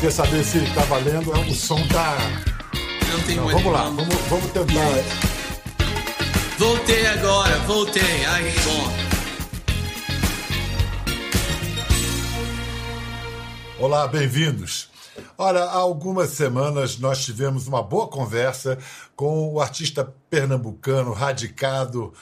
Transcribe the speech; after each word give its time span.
Quer 0.00 0.10
saber 0.10 0.42
se 0.42 0.58
tá 0.74 0.80
valendo? 0.84 1.30
O 1.30 1.54
som 1.54 1.76
tá. 1.88 2.16
Não 3.12 3.22
tem 3.26 3.36
Não, 3.36 3.44
muito 3.44 3.58
vamos 3.58 3.72
lá, 3.72 3.84
vamos, 3.90 4.14
vamos 4.30 4.50
tentar. 4.50 4.72
Voltei 6.58 7.06
agora, 7.06 7.58
voltei. 7.66 8.24
Ai, 8.24 8.44
bom. 8.64 8.90
Olá, 13.78 14.08
bem-vindos. 14.08 14.88
Olha, 15.36 15.64
há 15.64 15.76
algumas 15.76 16.30
semanas 16.30 16.98
nós 16.98 17.22
tivemos 17.22 17.66
uma 17.66 17.82
boa 17.82 18.08
conversa 18.08 18.78
com 19.14 19.52
o 19.52 19.60
artista 19.60 20.02
pernambucano 20.30 21.12
radicado 21.12 22.14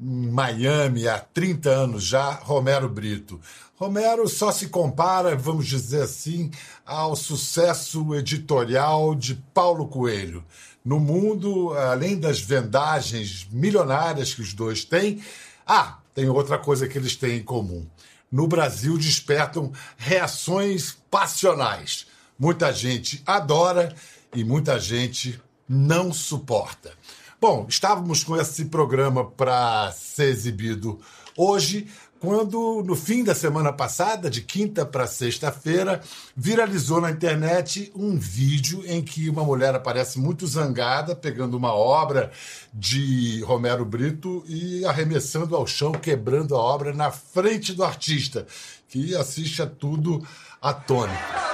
em 0.00 0.30
Miami 0.30 1.06
há 1.06 1.18
30 1.18 1.68
anos 1.68 2.04
já, 2.04 2.30
Romero 2.30 2.88
Brito. 2.88 3.38
Romero 3.76 4.26
só 4.26 4.50
se 4.50 4.68
compara, 4.68 5.36
vamos 5.36 5.66
dizer 5.66 6.02
assim, 6.02 6.50
ao 6.84 7.14
sucesso 7.14 8.14
editorial 8.14 9.14
de 9.14 9.34
Paulo 9.52 9.86
Coelho. 9.86 10.42
No 10.82 10.98
mundo, 10.98 11.74
além 11.74 12.18
das 12.18 12.40
vendagens 12.40 13.46
milionárias 13.52 14.32
que 14.32 14.40
os 14.40 14.54
dois 14.54 14.82
têm, 14.82 15.22
ah, 15.66 15.98
tem 16.14 16.26
outra 16.26 16.56
coisa 16.56 16.88
que 16.88 16.96
eles 16.96 17.16
têm 17.16 17.40
em 17.40 17.42
comum. 17.42 17.86
No 18.32 18.48
Brasil 18.48 18.96
despertam 18.96 19.70
reações 19.98 20.96
passionais. 21.10 22.06
Muita 22.38 22.72
gente 22.72 23.22
adora 23.26 23.94
e 24.34 24.42
muita 24.42 24.80
gente 24.80 25.38
não 25.68 26.14
suporta. 26.14 26.92
Bom, 27.38 27.66
estávamos 27.68 28.24
com 28.24 28.40
esse 28.40 28.64
programa 28.64 29.22
para 29.22 29.92
ser 29.92 30.30
exibido 30.30 30.98
hoje, 31.36 31.86
quando 32.18 32.82
no 32.84 32.96
fim 32.96 33.22
da 33.22 33.34
semana 33.34 33.72
passada, 33.72 34.30
de 34.30 34.40
quinta 34.40 34.86
para 34.86 35.06
sexta-feira, 35.06 36.00
viralizou 36.34 37.00
na 37.00 37.10
internet 37.10 37.92
um 37.94 38.16
vídeo 38.16 38.82
em 38.86 39.02
que 39.02 39.28
uma 39.28 39.44
mulher 39.44 39.74
aparece 39.74 40.18
muito 40.18 40.46
zangada, 40.46 41.14
pegando 41.14 41.56
uma 41.56 41.74
obra 41.74 42.32
de 42.72 43.42
Romero 43.42 43.84
Brito 43.84 44.42
e 44.48 44.84
arremessando 44.86 45.54
ao 45.54 45.66
chão, 45.66 45.92
quebrando 45.92 46.56
a 46.56 46.58
obra 46.58 46.92
na 46.92 47.10
frente 47.10 47.72
do 47.72 47.84
artista, 47.84 48.46
que 48.88 49.14
assiste 49.14 49.60
a 49.60 49.66
tudo 49.66 50.26
atônito. 50.60 51.46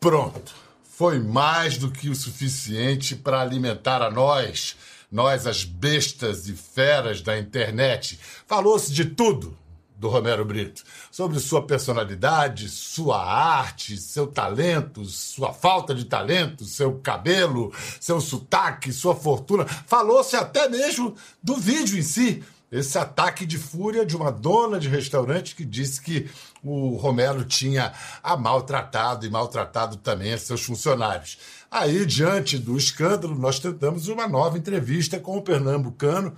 Pronto. 0.00 0.54
Foi 0.84 1.18
mais 1.18 1.76
do 1.76 1.90
que 1.90 2.08
o 2.08 2.14
suficiente 2.14 3.14
para 3.14 3.40
alimentar 3.40 4.02
a 4.02 4.10
nós, 4.10 4.76
nós 5.10 5.46
as 5.46 5.64
bestas 5.64 6.48
e 6.48 6.54
feras 6.54 7.20
da 7.20 7.38
internet. 7.38 8.18
Falou-se 8.46 8.92
de 8.92 9.04
tudo 9.04 9.56
do 9.96 10.08
Romero 10.08 10.44
Brito, 10.44 10.84
sobre 11.10 11.40
sua 11.40 11.66
personalidade, 11.66 12.68
sua 12.68 13.24
arte, 13.24 13.96
seu 13.96 14.28
talento, 14.28 15.04
sua 15.04 15.52
falta 15.52 15.92
de 15.92 16.04
talento, 16.04 16.64
seu 16.64 17.00
cabelo, 17.00 17.72
seu 17.98 18.20
sotaque, 18.20 18.92
sua 18.92 19.16
fortuna. 19.16 19.66
Falou-se 19.66 20.36
até 20.36 20.68
mesmo 20.68 21.16
do 21.42 21.56
vídeo 21.56 21.98
em 21.98 22.02
si, 22.02 22.44
esse 22.70 22.98
ataque 22.98 23.46
de 23.46 23.56
fúria 23.56 24.04
de 24.04 24.16
uma 24.16 24.30
dona 24.30 24.78
de 24.78 24.88
restaurante 24.88 25.54
que 25.54 25.64
disse 25.64 26.00
que 26.00 26.28
o 26.62 26.96
Romero 26.96 27.44
tinha 27.44 27.92
a 28.22 28.36
maltratado 28.36 29.24
e 29.24 29.30
maltratado 29.30 29.96
também 29.96 30.36
seus 30.36 30.62
funcionários. 30.62 31.38
Aí, 31.70 32.04
diante 32.04 32.58
do 32.58 32.76
escândalo, 32.76 33.34
nós 33.34 33.58
tentamos 33.58 34.08
uma 34.08 34.26
nova 34.26 34.58
entrevista 34.58 35.18
com 35.18 35.36
o 35.36 35.42
pernambucano 35.42 36.36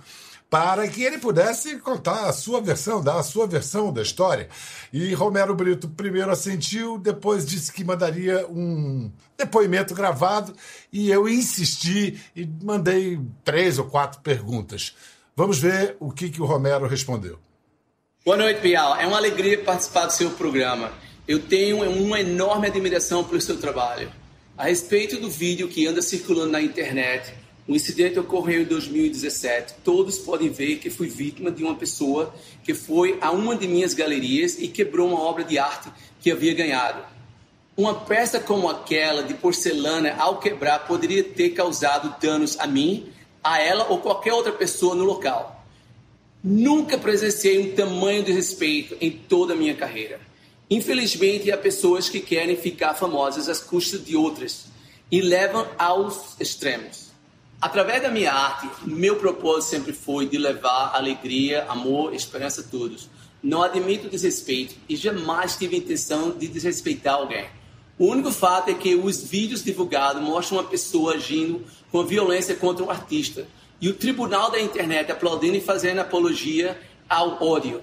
para 0.51 0.85
que 0.89 1.01
ele 1.01 1.17
pudesse 1.17 1.77
contar 1.77 2.27
a 2.27 2.33
sua 2.33 2.59
versão, 2.59 3.01
dar 3.01 3.17
a 3.17 3.23
sua 3.23 3.47
versão 3.47 3.93
da 3.93 4.01
história. 4.01 4.49
E 4.91 5.13
Romero 5.13 5.55
Brito 5.55 5.87
primeiro 5.87 6.29
assentiu, 6.29 6.97
depois 6.97 7.45
disse 7.45 7.71
que 7.71 7.85
mandaria 7.85 8.45
um 8.49 9.09
depoimento 9.37 9.95
gravado 9.95 10.53
e 10.91 11.09
eu 11.09 11.29
insisti 11.29 12.21
e 12.35 12.45
mandei 12.61 13.17
três 13.45 13.79
ou 13.79 13.85
quatro 13.85 14.19
perguntas. 14.19 14.93
Vamos 15.35 15.59
ver 15.59 15.95
o 15.99 16.11
que, 16.11 16.29
que 16.29 16.41
o 16.41 16.45
Romero 16.45 16.85
respondeu. 16.87 17.39
Boa 18.25 18.35
noite, 18.35 18.59
Bial. 18.59 18.97
É 18.97 19.07
uma 19.07 19.17
alegria 19.17 19.57
participar 19.63 20.05
do 20.05 20.11
seu 20.11 20.29
programa. 20.31 20.91
Eu 21.25 21.39
tenho 21.39 21.81
uma 21.81 22.19
enorme 22.19 22.67
admiração 22.67 23.23
pelo 23.23 23.39
seu 23.39 23.57
trabalho. 23.57 24.11
A 24.57 24.65
respeito 24.65 25.17
do 25.17 25.29
vídeo 25.29 25.69
que 25.69 25.87
anda 25.87 26.01
circulando 26.01 26.51
na 26.51 26.61
internet, 26.61 27.33
o 27.65 27.73
incidente 27.73 28.19
ocorreu 28.19 28.63
em 28.63 28.65
2017. 28.65 29.75
Todos 29.85 30.17
podem 30.17 30.49
ver 30.49 30.79
que 30.79 30.89
fui 30.89 31.07
vítima 31.07 31.49
de 31.49 31.63
uma 31.63 31.75
pessoa 31.75 32.35
que 32.61 32.73
foi 32.73 33.17
a 33.21 33.31
uma 33.31 33.55
de 33.55 33.69
minhas 33.69 33.93
galerias 33.93 34.59
e 34.59 34.67
quebrou 34.67 35.07
uma 35.07 35.21
obra 35.21 35.45
de 35.45 35.57
arte 35.57 35.89
que 36.19 36.29
havia 36.29 36.53
ganhado. 36.53 37.01
Uma 37.77 37.95
peça 37.95 38.37
como 38.37 38.69
aquela 38.69 39.23
de 39.23 39.33
porcelana, 39.33 40.13
ao 40.19 40.39
quebrar, 40.39 40.79
poderia 40.79 41.23
ter 41.23 41.51
causado 41.51 42.13
danos 42.21 42.59
a 42.59 42.67
mim, 42.67 43.09
a 43.43 43.59
ela 43.59 43.87
ou 43.89 43.99
qualquer 43.99 44.33
outra 44.33 44.51
pessoa 44.51 44.95
no 44.95 45.03
local. 45.03 45.65
Nunca 46.43 46.97
presenciei 46.97 47.59
um 47.59 47.75
tamanho 47.75 48.23
de 48.23 48.31
respeito 48.31 48.97
em 48.99 49.11
toda 49.11 49.53
a 49.53 49.55
minha 49.55 49.75
carreira. 49.75 50.19
Infelizmente, 50.69 51.51
há 51.51 51.57
pessoas 51.57 52.09
que 52.09 52.19
querem 52.19 52.55
ficar 52.55 52.93
famosas 52.93 53.49
às 53.49 53.59
custas 53.59 54.03
de 54.03 54.15
outras 54.15 54.67
e 55.11 55.21
levam 55.21 55.67
aos 55.77 56.39
extremos. 56.39 57.11
Através 57.61 58.01
da 58.01 58.09
minha 58.09 58.33
arte, 58.33 58.67
meu 58.83 59.17
propósito 59.17 59.69
sempre 59.69 59.93
foi 59.93 60.25
de 60.27 60.37
levar 60.37 60.95
alegria, 60.95 61.65
amor, 61.69 62.15
esperança 62.15 62.61
a 62.61 62.63
todos. 62.63 63.07
Não 63.43 63.61
admito 63.61 64.09
desrespeito 64.09 64.75
e 64.89 64.95
jamais 64.95 65.57
tive 65.57 65.77
intenção 65.77 66.31
de 66.31 66.47
desrespeitar 66.47 67.15
alguém. 67.15 67.45
O 67.97 68.07
único 68.07 68.31
fato 68.31 68.69
é 68.69 68.73
que 68.73 68.95
os 68.95 69.23
vídeos 69.23 69.63
divulgados 69.63 70.21
mostram 70.21 70.57
uma 70.59 70.67
pessoa 70.67 71.15
agindo 71.15 71.63
com 71.91 72.03
violência 72.03 72.55
contra 72.55 72.83
um 72.83 72.89
artista 72.89 73.47
e 73.79 73.89
o 73.89 73.93
tribunal 73.93 74.51
da 74.51 74.61
internet 74.61 75.11
aplaudindo 75.11 75.57
e 75.57 75.61
fazendo 75.61 75.99
apologia 75.99 76.79
ao 77.09 77.43
ódio. 77.43 77.81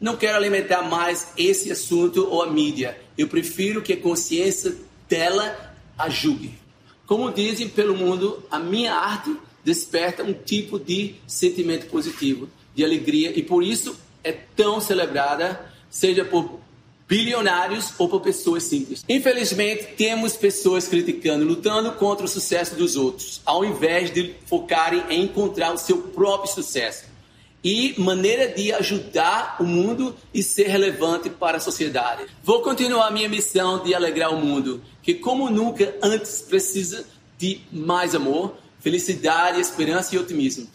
Não 0.00 0.16
quero 0.16 0.36
alimentar 0.36 0.82
mais 0.82 1.32
esse 1.36 1.72
assunto 1.72 2.28
ou 2.30 2.42
a 2.42 2.50
mídia. 2.50 2.98
Eu 3.16 3.26
prefiro 3.26 3.82
que 3.82 3.92
a 3.92 4.00
consciência 4.00 4.76
dela 5.08 5.74
a 5.98 6.08
julgue. 6.08 6.56
Como 7.06 7.32
dizem 7.32 7.68
pelo 7.68 7.96
mundo, 7.96 8.44
a 8.50 8.58
minha 8.58 8.94
arte 8.94 9.34
desperta 9.64 10.22
um 10.22 10.32
tipo 10.32 10.78
de 10.78 11.16
sentimento 11.26 11.86
positivo, 11.86 12.48
de 12.74 12.84
alegria, 12.84 13.36
e 13.36 13.42
por 13.42 13.64
isso 13.64 13.98
é 14.22 14.30
tão 14.30 14.80
celebrada, 14.80 15.72
seja 15.90 16.24
por 16.24 16.60
bilionários 17.08 17.94
ou 17.96 18.06
por 18.06 18.20
pessoas 18.20 18.64
simples. 18.64 19.02
Infelizmente, 19.08 19.94
temos 19.96 20.36
pessoas 20.36 20.86
criticando, 20.86 21.44
lutando 21.44 21.92
contra 21.92 22.26
o 22.26 22.28
sucesso 22.28 22.76
dos 22.76 22.96
outros, 22.96 23.40
ao 23.46 23.64
invés 23.64 24.12
de 24.12 24.34
focarem 24.44 25.02
em 25.08 25.24
encontrar 25.24 25.72
o 25.72 25.78
seu 25.78 25.98
próprio 25.98 26.52
sucesso 26.52 27.08
e 27.64 27.94
maneira 27.98 28.48
de 28.48 28.72
ajudar 28.72 29.56
o 29.58 29.64
mundo 29.64 30.14
e 30.32 30.42
ser 30.42 30.68
relevante 30.68 31.28
para 31.28 31.56
a 31.56 31.60
sociedade. 31.60 32.26
Vou 32.42 32.62
continuar 32.62 33.10
minha 33.10 33.28
missão 33.28 33.82
de 33.82 33.94
alegrar 33.94 34.32
o 34.32 34.40
mundo, 34.40 34.82
que 35.02 35.14
como 35.14 35.50
nunca 35.50 35.94
antes 36.02 36.42
precisa 36.42 37.04
de 37.36 37.60
mais 37.72 38.14
amor, 38.14 38.54
felicidade, 38.80 39.60
esperança 39.60 40.14
e 40.14 40.18
otimismo. 40.18 40.68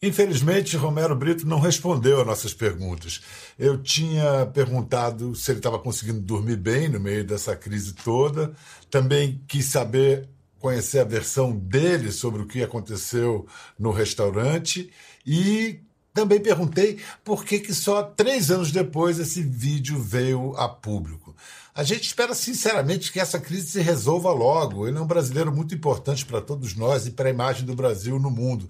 Infelizmente, 0.00 0.76
Romero 0.76 1.16
Brito 1.16 1.44
não 1.44 1.58
respondeu 1.58 2.20
às 2.20 2.26
nossas 2.26 2.54
perguntas. 2.54 3.20
Eu 3.58 3.82
tinha 3.82 4.46
perguntado 4.46 5.34
se 5.34 5.50
ele 5.50 5.58
estava 5.58 5.76
conseguindo 5.76 6.20
dormir 6.20 6.56
bem 6.56 6.88
no 6.88 7.00
meio 7.00 7.24
dessa 7.24 7.56
crise 7.56 7.94
toda. 7.94 8.52
Também 8.88 9.42
quis 9.48 9.64
saber, 9.64 10.28
conhecer 10.60 11.00
a 11.00 11.04
versão 11.04 11.50
dele 11.50 12.12
sobre 12.12 12.42
o 12.42 12.46
que 12.46 12.62
aconteceu 12.62 13.44
no 13.76 13.90
restaurante. 13.90 14.88
E 15.26 15.80
também 16.14 16.38
perguntei 16.38 17.00
por 17.24 17.44
que, 17.44 17.58
que 17.58 17.74
só 17.74 18.02
três 18.02 18.52
anos 18.52 18.70
depois 18.70 19.18
esse 19.18 19.42
vídeo 19.42 20.00
veio 20.00 20.54
a 20.56 20.68
público. 20.68 21.34
A 21.72 21.84
gente 21.84 22.08
espera 22.08 22.34
sinceramente 22.34 23.12
que 23.12 23.20
essa 23.20 23.38
crise 23.38 23.68
se 23.68 23.80
resolva 23.80 24.32
logo. 24.32 24.88
Ele 24.88 24.98
é 24.98 25.00
um 25.00 25.06
brasileiro 25.06 25.54
muito 25.54 25.76
importante 25.76 26.26
para 26.26 26.40
todos 26.40 26.74
nós 26.74 27.06
e 27.06 27.12
para 27.12 27.28
a 27.28 27.32
imagem 27.32 27.64
do 27.64 27.72
Brasil 27.72 28.18
no 28.18 28.32
mundo. 28.32 28.68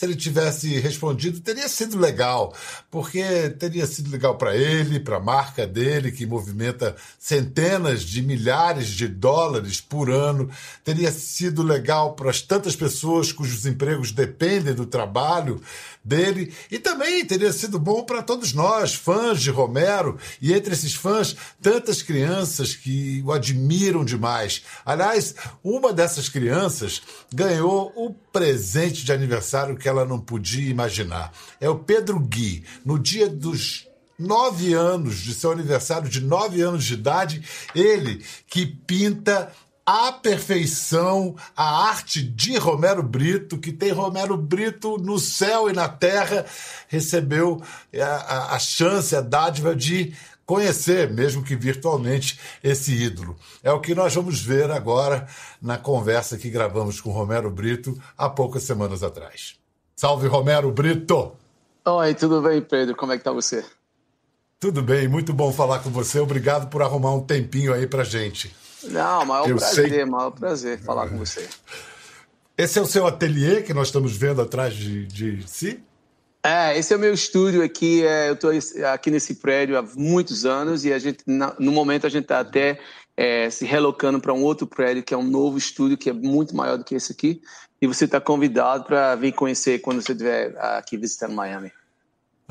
Se 0.00 0.06
ele 0.06 0.16
tivesse 0.16 0.78
respondido, 0.78 1.40
teria 1.40 1.68
sido 1.68 1.98
legal, 1.98 2.56
porque 2.90 3.50
teria 3.50 3.86
sido 3.86 4.10
legal 4.10 4.38
para 4.38 4.56
ele, 4.56 4.98
para 4.98 5.18
a 5.18 5.20
marca 5.20 5.66
dele, 5.66 6.10
que 6.10 6.24
movimenta 6.24 6.96
centenas 7.18 8.00
de 8.00 8.22
milhares 8.22 8.86
de 8.88 9.06
dólares 9.06 9.78
por 9.78 10.08
ano. 10.10 10.48
Teria 10.82 11.12
sido 11.12 11.62
legal 11.62 12.14
para 12.14 12.30
as 12.30 12.40
tantas 12.40 12.74
pessoas 12.74 13.30
cujos 13.30 13.66
empregos 13.66 14.10
dependem 14.10 14.72
do 14.72 14.86
trabalho 14.86 15.60
dele. 16.02 16.50
E 16.70 16.78
também 16.78 17.22
teria 17.26 17.52
sido 17.52 17.78
bom 17.78 18.02
para 18.02 18.22
todos 18.22 18.54
nós, 18.54 18.94
fãs 18.94 19.42
de 19.42 19.50
Romero, 19.50 20.18
e 20.40 20.54
entre 20.54 20.72
esses 20.72 20.94
fãs, 20.94 21.36
tantas 21.60 22.00
crianças 22.00 22.74
que 22.74 23.22
o 23.26 23.32
admiram 23.32 24.02
demais. 24.02 24.62
Aliás, 24.82 25.34
uma 25.62 25.92
dessas 25.92 26.26
crianças 26.26 27.02
ganhou 27.30 27.92
o 27.94 28.14
presente 28.32 29.04
de 29.04 29.12
aniversário 29.12 29.76
que 29.76 29.89
ela 29.90 30.04
não 30.04 30.18
podia 30.18 30.70
imaginar. 30.70 31.32
É 31.60 31.68
o 31.68 31.78
Pedro 31.78 32.18
Gui. 32.18 32.64
No 32.84 32.98
dia 32.98 33.28
dos 33.28 33.86
nove 34.18 34.74
anos, 34.74 35.18
de 35.18 35.34
seu 35.34 35.50
aniversário 35.50 36.08
de 36.08 36.20
nove 36.20 36.60
anos 36.60 36.84
de 36.84 36.94
idade, 36.94 37.42
ele 37.74 38.24
que 38.46 38.66
pinta 38.66 39.50
à 39.84 40.12
perfeição 40.12 41.34
a 41.56 41.88
arte 41.88 42.22
de 42.22 42.56
Romero 42.58 43.02
Brito, 43.02 43.58
que 43.58 43.72
tem 43.72 43.90
Romero 43.90 44.36
Brito 44.36 44.98
no 44.98 45.18
céu 45.18 45.68
e 45.68 45.72
na 45.72 45.88
terra, 45.88 46.44
recebeu 46.86 47.62
a, 47.98 48.04
a, 48.04 48.54
a 48.54 48.58
chance, 48.58 49.16
a 49.16 49.20
dádiva 49.20 49.74
de 49.74 50.14
conhecer, 50.44 51.08
mesmo 51.10 51.44
que 51.44 51.54
virtualmente, 51.54 52.38
esse 52.62 52.92
ídolo. 52.92 53.36
É 53.62 53.72
o 53.72 53.80
que 53.80 53.94
nós 53.94 54.14
vamos 54.14 54.40
ver 54.42 54.70
agora 54.70 55.28
na 55.62 55.78
conversa 55.78 56.36
que 56.36 56.50
gravamos 56.50 57.00
com 57.00 57.10
Romero 57.10 57.50
Brito 57.50 57.96
há 58.18 58.28
poucas 58.28 58.64
semanas 58.64 59.02
atrás. 59.02 59.59
Salve, 60.00 60.28
Romero 60.28 60.72
Brito! 60.72 61.36
Oi, 61.84 62.14
tudo 62.14 62.40
bem, 62.40 62.62
Pedro? 62.62 62.96
Como 62.96 63.12
é 63.12 63.18
que 63.18 63.22
tá 63.22 63.32
você? 63.32 63.62
Tudo 64.58 64.80
bem, 64.80 65.06
muito 65.06 65.34
bom 65.34 65.52
falar 65.52 65.80
com 65.80 65.90
você. 65.90 66.18
Obrigado 66.18 66.70
por 66.70 66.80
arrumar 66.80 67.12
um 67.14 67.20
tempinho 67.20 67.74
aí 67.74 67.86
pra 67.86 68.02
gente. 68.02 68.50
Não, 68.82 69.26
maior 69.26 69.46
Eu 69.46 69.56
prazer, 69.58 69.90
sei... 69.90 70.04
maior 70.06 70.30
prazer 70.30 70.80
falar 70.80 71.06
com 71.06 71.18
você. 71.18 71.46
Esse 72.56 72.78
é 72.78 72.82
o 72.82 72.86
seu 72.86 73.06
ateliê 73.06 73.60
que 73.60 73.74
nós 73.74 73.88
estamos 73.88 74.16
vendo 74.16 74.40
atrás 74.40 74.72
de, 74.72 75.04
de 75.04 75.46
si? 75.46 75.82
É, 76.42 76.78
esse 76.78 76.94
é 76.94 76.96
o 76.96 76.98
meu 76.98 77.12
estúdio 77.12 77.62
aqui. 77.62 78.02
É, 78.02 78.30
eu 78.30 78.32
estou 78.32 78.50
aqui 78.90 79.10
nesse 79.10 79.34
prédio 79.34 79.76
há 79.76 79.82
muitos 79.82 80.46
anos 80.46 80.86
e 80.86 80.94
a 80.94 80.98
gente, 80.98 81.18
no 81.26 81.72
momento, 81.72 82.06
a 82.06 82.10
gente 82.10 82.22
está 82.22 82.40
até 82.40 82.80
é, 83.14 83.50
se 83.50 83.66
relocando 83.66 84.18
para 84.18 84.32
um 84.32 84.42
outro 84.42 84.66
prédio 84.66 85.02
que 85.02 85.12
é 85.12 85.16
um 85.16 85.22
novo 85.22 85.58
estúdio 85.58 85.98
que 85.98 86.08
é 86.08 86.12
muito 86.14 86.56
maior 86.56 86.78
do 86.78 86.84
que 86.84 86.94
esse 86.94 87.12
aqui. 87.12 87.42
E 87.80 87.86
você 87.86 88.04
está 88.04 88.20
convidado 88.20 88.84
para 88.84 89.14
vir 89.16 89.32
conhecer 89.32 89.80
quando 89.80 90.02
você 90.02 90.12
estiver 90.12 90.54
aqui 90.58 90.96
visitando 90.96 91.34
Miami. 91.34 91.72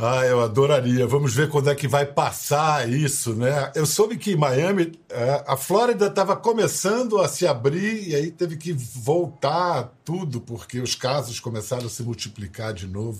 Ah, 0.02 0.26
eu 0.26 0.40
adoraria. 0.40 1.06
Vamos 1.06 1.36
ver 1.36 1.50
quando 1.50 1.70
é 1.70 1.76
que 1.76 1.86
vai 1.86 2.06
passar 2.06 2.88
isso, 2.90 3.36
né? 3.36 3.70
Eu 3.76 3.86
soube 3.86 4.18
que 4.18 4.32
em 4.32 4.38
Miami 4.38 4.98
é, 5.10 5.44
a 5.46 5.58
Flórida 5.58 6.08
estava 6.08 6.38
começando 6.38 7.20
a 7.20 7.28
se 7.28 7.46
abrir 7.46 8.08
e 8.08 8.16
aí 8.16 8.32
teve 8.32 8.56
que 8.56 8.72
voltar 8.72 9.92
tudo 10.06 10.40
porque 10.40 10.80
os 10.80 10.96
casos 10.96 11.42
começaram 11.42 11.86
a 11.86 11.90
se 11.90 12.02
multiplicar 12.02 12.74
de 12.74 12.88
novo. 12.88 13.20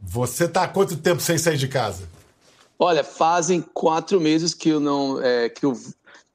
Você 0.00 0.44
está 0.44 0.62
há 0.62 0.68
quanto 0.68 0.96
tempo 0.96 1.20
sem 1.20 1.36
sair 1.36 1.56
de 1.56 1.66
casa? 1.66 2.08
Olha, 2.78 3.02
fazem 3.02 3.60
quatro 3.60 4.20
meses 4.20 4.54
que 4.54 4.68
eu 4.68 4.78
não 4.78 5.20
é, 5.20 5.48
que 5.48 5.66
eu, 5.66 5.76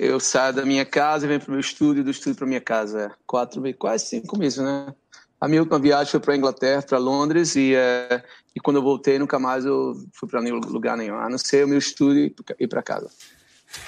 eu 0.06 0.20
saio 0.20 0.54
da 0.54 0.66
minha 0.66 0.86
casa 0.86 1.26
e 1.26 1.28
venho 1.28 1.40
para 1.40 1.50
o 1.50 1.52
meu 1.52 1.60
estúdio, 1.60 2.04
do 2.04 2.12
estúdio 2.12 2.38
para 2.38 2.48
minha 2.48 2.62
casa. 2.62 3.12
Quatro, 3.26 3.62
quase 3.76 4.06
cinco 4.06 4.38
meses, 4.38 4.60
né? 4.60 4.94
A 5.40 5.48
minha 5.48 5.62
última 5.62 5.80
viagem 5.80 6.10
foi 6.10 6.20
para 6.20 6.34
a 6.34 6.38
Inglaterra, 6.38 6.82
para 6.82 6.98
Londres, 6.98 7.56
e, 7.56 7.74
uh, 7.74 8.24
e 8.56 8.60
quando 8.62 8.78
eu 8.78 8.82
voltei, 8.82 9.20
nunca 9.20 9.38
mais 9.38 9.66
eu 9.66 9.94
fui 10.14 10.30
para 10.30 10.42
nenhum 10.42 10.60
lugar 10.60 10.96
nenhum, 10.96 11.18
a 11.18 11.30
não 11.30 11.38
ser 11.38 11.66
o 11.66 11.68
meu 11.68 11.78
estúdio 11.78 12.34
e 12.60 12.64
ir 12.64 12.68
para 12.68 12.82
casa. 12.82 13.10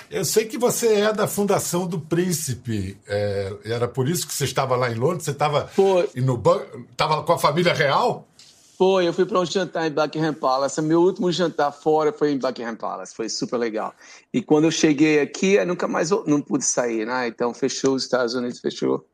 Eu 0.10 0.26
sei 0.26 0.46
que 0.46 0.58
você 0.58 0.96
é 0.96 1.14
da 1.14 1.28
Fundação 1.28 1.88
do 1.88 2.00
Príncipe. 2.00 2.98
É, 3.08 3.54
era 3.66 3.88
por 3.88 4.10
isso 4.10 4.28
que 4.28 4.34
você 4.34 4.46
estava 4.46 4.76
lá 4.76 4.92
em 4.92 4.96
Londres? 4.96 5.24
Você 5.24 5.32
estava 5.32 5.70
no 5.78 6.42
estava 6.92 7.24
com 7.24 7.34
a 7.34 7.38
família 7.38 7.74
real? 7.74 8.28
Foi, 8.78 9.08
eu 9.08 9.14
fui 9.14 9.26
para 9.26 9.40
um 9.40 9.46
jantar 9.46 9.88
em 9.88 9.92
Buckingham 9.92 10.34
Palace. 10.34 10.82
Meu 10.82 11.02
último 11.02 11.32
jantar 11.32 11.72
fora 11.72 12.12
foi 12.12 12.32
em 12.32 12.38
Buckingham 12.38 12.76
Palace. 12.76 13.16
Foi 13.16 13.30
super 13.30 13.58
legal. 13.58 13.94
E 14.34 14.42
quando 14.42 14.66
eu 14.66 14.72
cheguei 14.72 15.20
aqui, 15.20 15.54
eu 15.54 15.66
nunca 15.66 15.88
mais 15.88 16.10
não 16.26 16.42
pude 16.42 16.66
sair, 16.66 17.06
né? 17.06 17.28
Então 17.28 17.54
fechou 17.54 17.96
os 17.96 18.04
Estados 18.04 18.34
Unidos, 18.34 18.60
fechou 18.60 19.06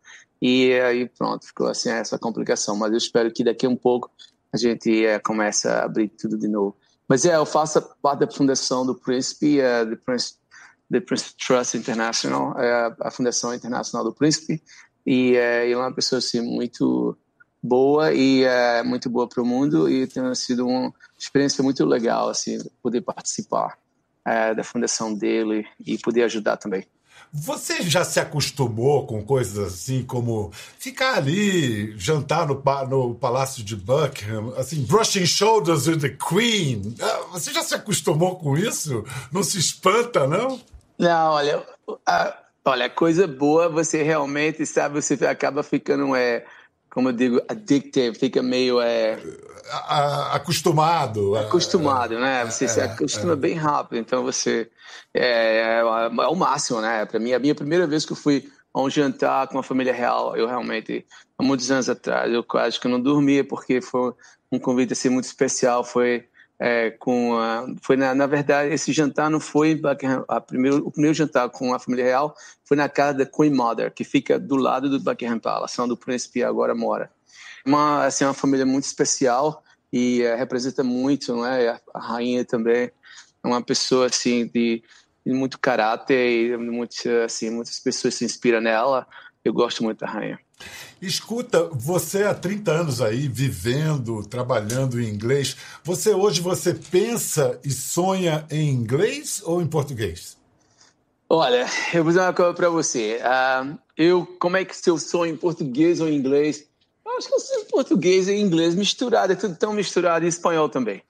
e 0.41 0.73
aí 0.73 1.07
pronto, 1.07 1.45
ficou 1.45 1.67
assim 1.67 1.89
essa 1.89 2.17
complicação. 2.17 2.75
Mas 2.75 2.91
eu 2.91 2.97
espero 2.97 3.31
que 3.31 3.43
daqui 3.43 3.65
a 3.65 3.69
um 3.69 3.75
pouco 3.75 4.09
a 4.51 4.57
gente 4.57 5.05
é, 5.05 5.19
comece 5.19 5.67
a 5.67 5.83
abrir 5.83 6.09
tudo 6.09 6.37
de 6.37 6.47
novo. 6.47 6.75
Mas 7.07 7.25
é, 7.25 7.35
eu 7.35 7.45
faço 7.45 7.81
parte 8.01 8.21
da 8.21 8.31
fundação 8.31 8.85
do 8.85 8.95
Príncipe, 8.95 9.59
é, 9.59 9.85
Prince, 9.97 10.35
the 10.89 10.99
Prince 11.01 11.35
Trust 11.35 11.77
International, 11.77 12.57
é 12.57 12.95
a 12.99 13.11
Fundação 13.11 13.53
Internacional 13.53 14.03
do 14.03 14.13
Príncipe, 14.13 14.61
e 15.05 15.35
é, 15.35 15.65
ele 15.65 15.73
é 15.73 15.77
uma 15.77 15.93
pessoa 15.93 16.19
assim, 16.19 16.41
muito 16.41 17.17
boa 17.61 18.13
e 18.13 18.43
é 18.43 18.83
muito 18.83 19.09
boa 19.09 19.27
para 19.27 19.41
o 19.41 19.45
mundo 19.45 19.89
e 19.89 20.07
tem 20.07 20.33
sido 20.35 20.67
uma 20.67 20.93
experiência 21.17 21.63
muito 21.63 21.85
legal 21.85 22.29
assim 22.29 22.59
poder 22.81 23.01
participar 23.01 23.77
é, 24.25 24.53
da 24.53 24.63
fundação 24.63 25.13
dele 25.13 25.65
e 25.85 25.97
poder 25.97 26.23
ajudar 26.23 26.57
também. 26.57 26.85
Você 27.33 27.81
já 27.83 28.03
se 28.03 28.19
acostumou 28.19 29.07
com 29.07 29.23
coisas 29.23 29.57
assim 29.73 30.03
como 30.03 30.51
ficar 30.77 31.15
ali, 31.15 31.97
jantar 31.97 32.45
no, 32.45 32.61
no 32.89 33.15
Palácio 33.15 33.63
de 33.63 33.73
Buckingham, 33.73 34.53
assim, 34.57 34.83
brushing 34.83 35.25
shoulders 35.25 35.87
with 35.87 35.99
the 35.99 36.09
Queen? 36.09 36.93
Ah, 37.01 37.27
você 37.31 37.53
já 37.53 37.63
se 37.63 37.73
acostumou 37.73 38.35
com 38.35 38.57
isso? 38.57 39.05
Não 39.31 39.43
se 39.43 39.57
espanta, 39.57 40.27
não? 40.27 40.59
Não, 40.99 41.31
olha, 41.31 41.63
a, 42.05 42.37
olha, 42.65 42.89
coisa 42.89 43.25
boa, 43.25 43.69
você 43.69 44.03
realmente 44.03 44.65
sabe, 44.65 45.01
você 45.01 45.13
acaba 45.25 45.63
ficando, 45.63 46.13
é, 46.13 46.45
como 46.91 47.09
eu 47.09 47.13
digo, 47.13 47.41
addictive, 47.47 48.17
fica 48.17 48.43
meio. 48.43 48.81
É, 48.81 49.17
acostumado. 50.31 51.35
Acostumado, 51.37 52.19
né? 52.19 52.43
Você 52.45 52.65
é, 52.65 52.67
se 52.67 52.81
acostuma 52.81 53.33
é. 53.33 53.37
bem 53.37 53.55
rápido, 53.55 53.97
então 53.97 54.23
você 54.23 54.69
é, 55.13 55.23
é, 55.23 55.79
é 55.79 56.27
o 56.27 56.35
máximo, 56.35 56.81
né? 56.81 57.05
Para 57.05 57.19
mim, 57.19 57.31
a 57.31 57.39
minha 57.39 57.55
primeira 57.55 57.87
vez 57.87 58.05
que 58.05 58.11
eu 58.11 58.17
fui 58.17 58.49
a 58.73 58.81
um 58.81 58.89
jantar 58.89 59.47
com 59.47 59.57
a 59.57 59.63
família 59.63 59.93
real, 59.93 60.35
eu 60.35 60.47
realmente, 60.47 61.05
há 61.37 61.43
muitos 61.43 61.71
anos 61.71 61.89
atrás, 61.89 62.31
eu 62.31 62.43
quase 62.43 62.79
que 62.79 62.87
não 62.87 63.01
dormia 63.01 63.43
porque 63.43 63.81
foi 63.81 64.13
um 64.51 64.59
convite 64.59 64.91
assim 64.91 65.09
muito 65.09 65.25
especial, 65.25 65.83
foi 65.83 66.25
é, 66.63 66.91
com 66.91 67.39
a, 67.39 67.65
foi 67.81 67.97
na, 67.97 68.13
na, 68.13 68.27
verdade 68.27 68.71
esse 68.71 68.93
jantar 68.93 69.29
não 69.31 69.39
foi 69.39 69.81
a 70.27 70.39
primeiro, 70.39 70.85
o 70.85 70.91
primeiro 70.91 71.15
jantar 71.15 71.49
com 71.49 71.73
a 71.73 71.79
família 71.79 72.05
real 72.05 72.35
foi 72.63 72.77
na 72.77 72.87
casa 72.87 73.17
da 73.17 73.25
Queen 73.25 73.51
Mother 73.51 73.91
que 73.91 74.03
fica 74.03 74.39
do 74.39 74.55
lado 74.55 74.89
do 74.89 74.99
Buckingham 74.99 75.39
Palace 75.39 75.81
onde 75.81 75.93
o 75.93 75.97
príncipe 75.97 76.43
agora 76.43 76.75
mora 76.75 77.09
uma 77.65 78.05
assim 78.05 78.25
uma 78.25 78.33
família 78.33 78.65
muito 78.65 78.83
especial 78.83 79.63
e 79.91 80.21
é, 80.21 80.35
representa 80.35 80.83
muito 80.83 81.35
não 81.35 81.45
é 81.45 81.69
a, 81.69 81.81
a 81.95 81.99
rainha 81.99 82.45
também 82.45 82.91
é 83.43 83.47
uma 83.47 83.63
pessoa 83.63 84.05
assim 84.05 84.45
de 84.45 84.83
de 85.25 85.33
muito 85.33 85.59
caráter 85.59 86.15
e 86.15 86.57
muito, 86.57 87.07
assim, 87.23 87.49
muitas 87.49 87.79
pessoas 87.79 88.15
se 88.15 88.25
inspiram 88.25 88.59
nela. 88.59 89.07
Eu 89.43 89.53
gosto 89.53 89.83
muito 89.83 89.99
da 89.99 90.07
rainha. 90.07 90.39
Escuta, 91.01 91.69
você 91.73 92.23
há 92.23 92.33
30 92.33 92.71
anos 92.71 93.01
aí 93.01 93.27
vivendo, 93.27 94.23
trabalhando 94.25 95.01
em 95.01 95.09
inglês, 95.09 95.57
você 95.83 96.13
hoje 96.13 96.41
você 96.41 96.73
pensa 96.73 97.59
e 97.63 97.71
sonha 97.71 98.45
em 98.51 98.69
inglês 98.69 99.41
ou 99.43 99.61
em 99.61 99.67
português? 99.67 100.37
Olha, 101.29 101.65
eu 101.93 102.03
vou 102.03 102.11
dizer 102.11 102.21
uma 102.23 102.33
coisa 102.33 102.53
para 102.53 102.69
você. 102.69 103.19
Uh, 103.21 103.79
eu, 103.97 104.25
como 104.39 104.57
é 104.57 104.65
que 104.65 104.75
se 104.75 104.89
eu 104.89 104.97
sonho 104.97 105.33
em 105.33 105.37
português 105.37 106.01
ou 106.01 106.09
em 106.09 106.15
inglês? 106.15 106.67
Eu 107.05 107.17
acho 107.17 107.27
que 107.27 107.33
eu 107.33 107.39
sou 107.39 107.57
em 107.61 107.65
português 107.65 108.27
e 108.27 108.35
inglês 108.35 108.75
misturado, 108.75 109.33
é 109.33 109.35
tudo 109.35 109.55
tão 109.55 109.73
misturado 109.73 110.25
e 110.25 110.27
espanhol 110.27 110.69
também. 110.69 111.01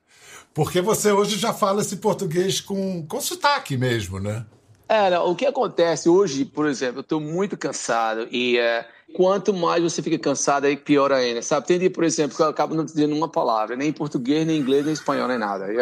Porque 0.54 0.82
você 0.82 1.12
hoje 1.12 1.38
já 1.38 1.54
fala 1.54 1.82
esse 1.82 1.98
português 1.98 2.62
com, 2.62 3.06
com 3.08 3.22
sotaque 3.22 3.78
mesmo, 3.78 4.20
né? 4.20 4.46
É, 4.88 5.10
não, 5.10 5.32
o 5.32 5.36
que 5.36 5.46
acontece 5.46 6.10
hoje, 6.10 6.44
por 6.44 6.68
exemplo, 6.68 6.98
eu 6.98 7.02
estou 7.02 7.22
muito 7.22 7.58
cansado 7.58 8.28
e 8.30 8.58
é, 8.58 8.86
quanto 9.14 9.54
mais 9.54 9.84
você 9.84 10.02
fica 10.02 10.18
cansado, 10.18 10.66
aí 10.66 10.76
pior 10.76 11.12
ainda, 11.12 11.42
sabe? 11.42 11.68
Tem 11.68 11.80
dia, 11.80 11.92
por 11.92 12.04
exemplo, 12.04 12.36
que 12.36 12.42
eu 12.42 12.48
acabo 12.48 12.74
não 12.74 12.86
dizendo 12.86 13.16
uma 13.16 13.28
palavra, 13.28 13.76
nem 13.76 13.90
em 13.90 13.94
português, 13.94 14.46
nem 14.46 14.58
em 14.58 14.60
inglês, 14.60 14.84
nem 14.84 14.92
em 14.92 14.94
espanhol, 14.94 15.28
nem 15.28 15.38
nada. 15.38 15.66
Aí, 15.66 15.78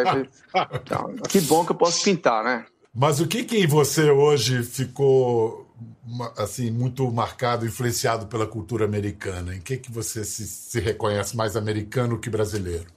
então, 0.74 1.15
que 1.27 1.41
bom 1.41 1.65
que 1.65 1.71
eu 1.71 1.75
posso 1.75 2.03
pintar, 2.03 2.43
né? 2.43 2.65
Mas 2.93 3.19
o 3.19 3.27
que 3.27 3.43
que 3.43 3.57
em 3.57 3.67
você 3.67 4.09
hoje 4.09 4.63
ficou 4.63 5.67
assim 6.38 6.71
muito 6.71 7.09
marcado, 7.12 7.65
influenciado 7.65 8.27
pela 8.27 8.48
cultura 8.48 8.86
americana? 8.86 9.55
Em 9.55 9.62
que 9.62 9.77
que 9.77 9.91
você 9.91 10.24
se, 10.24 10.45
se 10.45 10.79
reconhece 10.79 11.38
mais 11.38 11.55
americano 11.55 12.19
que 12.19 12.29
brasileiro? 12.29 12.88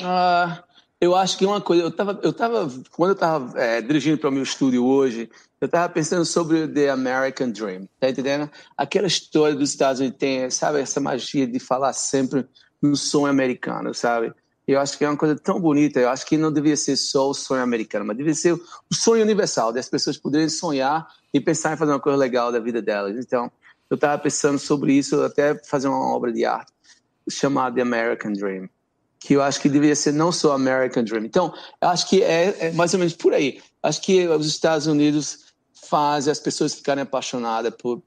Ah... 0.00 0.62
Eu 1.00 1.14
acho 1.14 1.38
que 1.38 1.46
uma 1.46 1.60
coisa, 1.60 1.84
eu 1.84 1.90
tava, 1.92 2.18
eu 2.22 2.32
tava 2.32 2.68
quando 2.90 3.10
eu 3.10 3.14
estava 3.14 3.58
é, 3.60 3.80
dirigindo 3.80 4.18
para 4.18 4.30
o 4.30 4.32
meu 4.32 4.42
estúdio 4.42 4.84
hoje, 4.84 5.30
eu 5.60 5.66
estava 5.66 5.88
pensando 5.92 6.24
sobre 6.24 6.66
The 6.66 6.90
American 6.90 7.50
Dream, 7.50 7.88
tá 8.00 8.10
entendendo? 8.10 8.50
Aquela 8.76 9.06
história 9.06 9.54
dos 9.54 9.70
Estados 9.70 10.00
Unidos 10.00 10.18
tem, 10.18 10.50
sabe, 10.50 10.80
essa 10.80 11.00
magia 11.00 11.46
de 11.46 11.60
falar 11.60 11.92
sempre 11.92 12.46
no 12.82 12.96
sonho 12.96 13.26
americano, 13.26 13.94
sabe? 13.94 14.32
Eu 14.66 14.78
acho 14.78 14.98
que 14.98 15.04
é 15.04 15.08
uma 15.08 15.16
coisa 15.16 15.34
tão 15.34 15.58
bonita. 15.58 15.98
Eu 15.98 16.10
acho 16.10 16.26
que 16.26 16.36
não 16.36 16.52
devia 16.52 16.76
ser 16.76 16.94
só 16.96 17.30
o 17.30 17.34
sonho 17.34 17.62
americano, 17.62 18.04
mas 18.04 18.16
devia 18.16 18.34
ser 18.34 18.52
o 18.52 18.94
sonho 18.94 19.22
universal, 19.22 19.72
das 19.72 19.88
pessoas 19.88 20.18
poderem 20.18 20.48
sonhar 20.48 21.08
e 21.32 21.40
pensar 21.40 21.72
em 21.72 21.76
fazer 21.76 21.92
uma 21.92 22.00
coisa 22.00 22.18
legal 22.18 22.52
da 22.52 22.58
vida 22.58 22.82
delas. 22.82 23.16
Então, 23.16 23.50
eu 23.88 23.94
estava 23.94 24.20
pensando 24.20 24.58
sobre 24.58 24.92
isso, 24.92 25.22
até 25.22 25.54
fazer 25.64 25.88
uma 25.88 26.14
obra 26.14 26.30
de 26.30 26.44
arte 26.44 26.70
chamada 27.30 27.76
The 27.76 27.82
American 27.82 28.32
Dream, 28.32 28.68
que 29.20 29.34
eu 29.34 29.42
acho 29.42 29.60
que 29.60 29.68
deveria 29.68 29.96
ser 29.96 30.12
não 30.12 30.30
só 30.30 30.52
American 30.52 31.04
Dream. 31.04 31.24
Então, 31.24 31.52
eu 31.80 31.88
acho 31.88 32.08
que 32.08 32.22
é, 32.22 32.68
é 32.68 32.72
mais 32.72 32.92
ou 32.94 33.00
menos 33.00 33.14
por 33.14 33.34
aí. 33.34 33.60
Acho 33.82 34.00
que 34.02 34.26
os 34.28 34.46
Estados 34.46 34.86
Unidos 34.86 35.46
fazem 35.72 36.30
as 36.30 36.38
pessoas 36.38 36.74
ficarem 36.74 37.02
apaixonadas 37.02 37.72
por, 37.76 38.02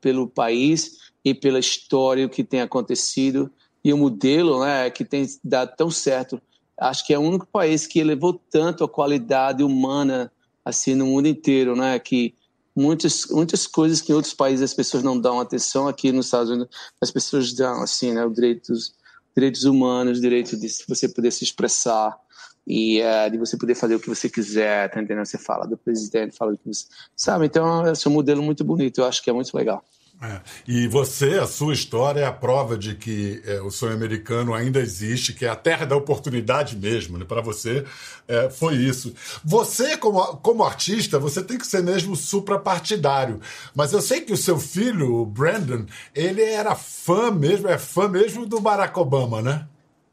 pelo 0.00 0.28
país 0.28 0.98
e 1.24 1.34
pela 1.34 1.58
história 1.58 2.28
que 2.28 2.44
tem 2.44 2.60
acontecido 2.60 3.50
e 3.86 3.92
o 3.92 3.96
modelo 3.96 4.64
né, 4.64 4.90
que 4.90 5.04
tem 5.04 5.24
dado 5.44 5.76
tão 5.76 5.90
certo. 5.90 6.40
Acho 6.78 7.06
que 7.06 7.14
é 7.14 7.18
o 7.18 7.22
único 7.22 7.46
país 7.46 7.86
que 7.86 8.00
elevou 8.00 8.34
tanto 8.50 8.82
a 8.82 8.88
qualidade 8.88 9.62
humana 9.62 10.30
assim 10.64 10.94
no 10.94 11.06
mundo 11.06 11.28
inteiro, 11.28 11.76
né? 11.76 11.98
Que 11.98 12.34
muitas 12.74 13.26
muitas 13.30 13.66
coisas 13.66 14.00
que 14.00 14.10
em 14.10 14.14
outros 14.14 14.34
países 14.34 14.62
as 14.70 14.74
pessoas 14.74 15.02
não 15.02 15.18
dão 15.18 15.40
atenção 15.40 15.86
aqui 15.86 16.10
nos 16.12 16.26
Estados 16.26 16.50
Unidos 16.50 16.76
as 17.00 17.10
pessoas 17.10 17.52
dão 17.52 17.80
assim, 17.82 18.12
né? 18.12 18.26
Os 18.26 18.34
direitos 18.34 18.94
direitos 19.36 19.64
humanos, 19.64 20.20
direito 20.20 20.56
de 20.56 20.66
você 20.88 21.08
poder 21.08 21.30
se 21.30 21.44
expressar 21.44 22.18
e 22.66 23.00
uh, 23.02 23.30
de 23.30 23.36
você 23.36 23.56
poder 23.56 23.74
fazer 23.74 23.94
o 23.94 24.00
que 24.00 24.08
você 24.08 24.28
quiser, 24.28 24.90
tá 24.90 25.00
entendendo? 25.00 25.26
Você 25.26 25.38
fala 25.38 25.66
do 25.66 25.76
presidente, 25.76 26.34
fala 26.34 26.52
do 26.52 26.58
que 26.58 26.66
você 26.66 26.86
sabe. 27.14 27.46
Então, 27.46 27.86
esse 27.86 28.06
é 28.06 28.10
um 28.10 28.14
modelo 28.14 28.42
muito 28.42 28.64
bonito. 28.64 29.00
Eu 29.00 29.04
acho 29.04 29.22
que 29.22 29.28
é 29.28 29.32
muito 29.32 29.54
legal. 29.54 29.84
É. 30.20 30.40
E 30.66 30.88
você, 30.88 31.34
a 31.34 31.46
sua 31.46 31.74
história 31.74 32.20
é 32.20 32.24
a 32.24 32.32
prova 32.32 32.76
de 32.76 32.94
que 32.94 33.42
é, 33.44 33.60
o 33.60 33.70
sonho 33.70 33.92
americano 33.92 34.54
ainda 34.54 34.80
existe, 34.80 35.34
que 35.34 35.44
é 35.44 35.48
a 35.48 35.56
terra 35.56 35.84
da 35.84 35.94
oportunidade 35.94 36.74
mesmo. 36.74 37.18
Né? 37.18 37.24
Para 37.26 37.42
você, 37.42 37.84
é, 38.26 38.48
foi 38.48 38.76
isso. 38.76 39.14
Você, 39.44 39.96
como, 39.98 40.20
como 40.38 40.64
artista, 40.64 41.18
você 41.18 41.42
tem 41.42 41.58
que 41.58 41.66
ser 41.66 41.82
mesmo 41.82 42.16
suprapartidário. 42.16 43.40
Mas 43.74 43.92
eu 43.92 44.00
sei 44.00 44.22
que 44.22 44.32
o 44.32 44.38
seu 44.38 44.58
filho, 44.58 45.16
o 45.16 45.26
Brandon, 45.26 45.84
ele 46.14 46.42
era 46.42 46.74
fã 46.74 47.30
mesmo, 47.30 47.68
é 47.68 47.76
fã 47.76 48.08
mesmo 48.08 48.46
do 48.46 48.58
Barack 48.58 48.98
Obama, 48.98 49.42
né? 49.42 49.66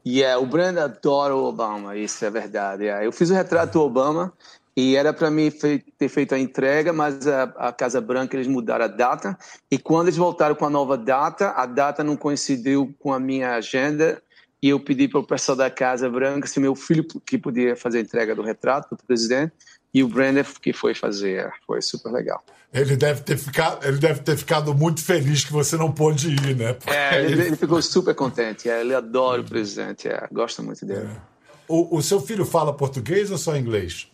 E 0.04 0.18
yeah, 0.18 0.38
o 0.38 0.44
Brandon 0.44 0.82
adora 0.82 1.34
o 1.34 1.44
Obama, 1.44 1.96
isso 1.96 2.22
é 2.26 2.30
verdade. 2.30 2.82
Yeah. 2.82 3.06
Eu 3.06 3.10
fiz 3.10 3.30
o 3.30 3.34
retrato 3.34 3.72
do 3.72 3.80
Obama 3.80 4.34
e 4.76 4.96
era 4.96 5.12
para 5.12 5.30
mim 5.30 5.52
ter 5.52 6.08
feito 6.08 6.34
a 6.34 6.38
entrega, 6.38 6.92
mas 6.92 7.26
a, 7.28 7.44
a, 7.56 7.72
Casa 7.72 8.00
Branca 8.00 8.36
eles 8.36 8.48
mudaram 8.48 8.84
a 8.84 8.88
data. 8.88 9.38
E 9.70 9.78
quando 9.78 10.08
eles 10.08 10.16
voltaram 10.16 10.54
com 10.56 10.64
a 10.64 10.70
nova 10.70 10.98
data, 10.98 11.50
a 11.50 11.64
data 11.64 12.02
não 12.02 12.16
coincidiu 12.16 12.92
com 12.98 13.12
a 13.12 13.20
minha 13.20 13.54
agenda. 13.54 14.20
E 14.60 14.70
eu 14.70 14.80
pedi 14.80 15.06
para 15.06 15.20
o 15.20 15.26
pessoal 15.26 15.56
da 15.56 15.70
Casa 15.70 16.10
Branca 16.10 16.48
se 16.48 16.58
meu 16.58 16.74
filho 16.74 17.06
que 17.24 17.38
podia 17.38 17.76
fazer 17.76 17.98
a 17.98 18.00
entrega 18.00 18.34
do 18.34 18.42
retrato 18.42 18.96
do 18.96 19.04
presidente 19.04 19.52
e 19.92 20.02
o 20.02 20.08
Brandon 20.08 20.42
que 20.60 20.72
foi 20.72 20.92
fazer. 20.92 21.52
Foi 21.64 21.80
super 21.80 22.10
legal. 22.10 22.42
Ele 22.72 22.96
deve 22.96 23.20
ter 23.20 23.38
ficado, 23.38 23.86
ele 23.86 23.98
deve 23.98 24.20
ter 24.22 24.36
ficado 24.36 24.74
muito 24.74 25.04
feliz 25.04 25.44
que 25.44 25.52
você 25.52 25.76
não 25.76 25.92
pôde 25.92 26.30
ir, 26.30 26.56
né? 26.56 26.76
É, 26.86 27.22
ele, 27.22 27.42
ele, 27.42 27.56
ficou 27.56 27.80
super 27.80 28.14
contente. 28.16 28.68
É, 28.68 28.80
ele 28.80 28.92
adora 28.92 29.40
o 29.40 29.44
presidente, 29.44 30.08
é, 30.08 30.26
gosta 30.32 30.60
muito 30.60 30.84
dele. 30.84 31.06
É. 31.06 31.34
O, 31.68 31.98
o 31.98 32.02
seu 32.02 32.20
filho 32.20 32.44
fala 32.44 32.72
português 32.76 33.30
ou 33.30 33.38
só 33.38 33.56
inglês? 33.56 34.08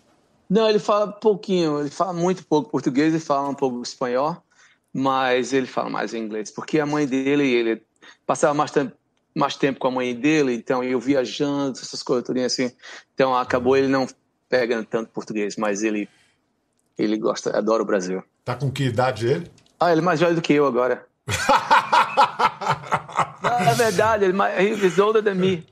Não, 0.50 0.68
ele 0.68 0.80
fala 0.80 1.06
pouquinho, 1.06 1.78
ele 1.78 1.90
fala 1.90 2.12
muito 2.12 2.44
pouco 2.44 2.68
português 2.68 3.14
e 3.14 3.20
fala 3.20 3.48
um 3.48 3.54
pouco 3.54 3.80
espanhol, 3.82 4.42
mas 4.92 5.52
ele 5.52 5.68
fala 5.68 5.88
mais 5.88 6.12
inglês, 6.12 6.50
porque 6.50 6.80
a 6.80 6.86
mãe 6.86 7.06
dele, 7.06 7.46
ele 7.46 7.80
passava 8.26 8.52
mais 8.52 8.72
tempo, 8.72 8.92
mais 9.32 9.54
tempo 9.54 9.78
com 9.78 9.86
a 9.86 9.92
mãe 9.92 10.12
dele, 10.12 10.52
então 10.52 10.82
eu 10.82 10.98
viajando, 10.98 11.78
essas 11.78 12.02
coisas 12.02 12.26
tudo 12.26 12.40
assim, 12.40 12.72
então 13.14 13.36
acabou 13.36 13.76
ele 13.76 13.86
não 13.86 14.08
pegando 14.48 14.84
tanto 14.84 15.12
português, 15.12 15.54
mas 15.56 15.84
ele 15.84 16.08
ele 16.98 17.16
gosta, 17.16 17.56
adora 17.56 17.84
o 17.84 17.86
Brasil. 17.86 18.22
Tá 18.44 18.56
com 18.56 18.72
que 18.72 18.84
idade 18.84 19.28
ele? 19.28 19.50
Ah, 19.78 19.92
ele 19.92 20.00
é 20.00 20.04
mais 20.04 20.18
velho 20.18 20.34
do 20.34 20.42
que 20.42 20.52
eu 20.52 20.66
agora. 20.66 21.06
é 23.70 23.74
verdade, 23.74 24.24
ele 24.24 24.36
é 24.36 25.00
older 25.00 25.22
than 25.22 25.36
me. 25.36 25.64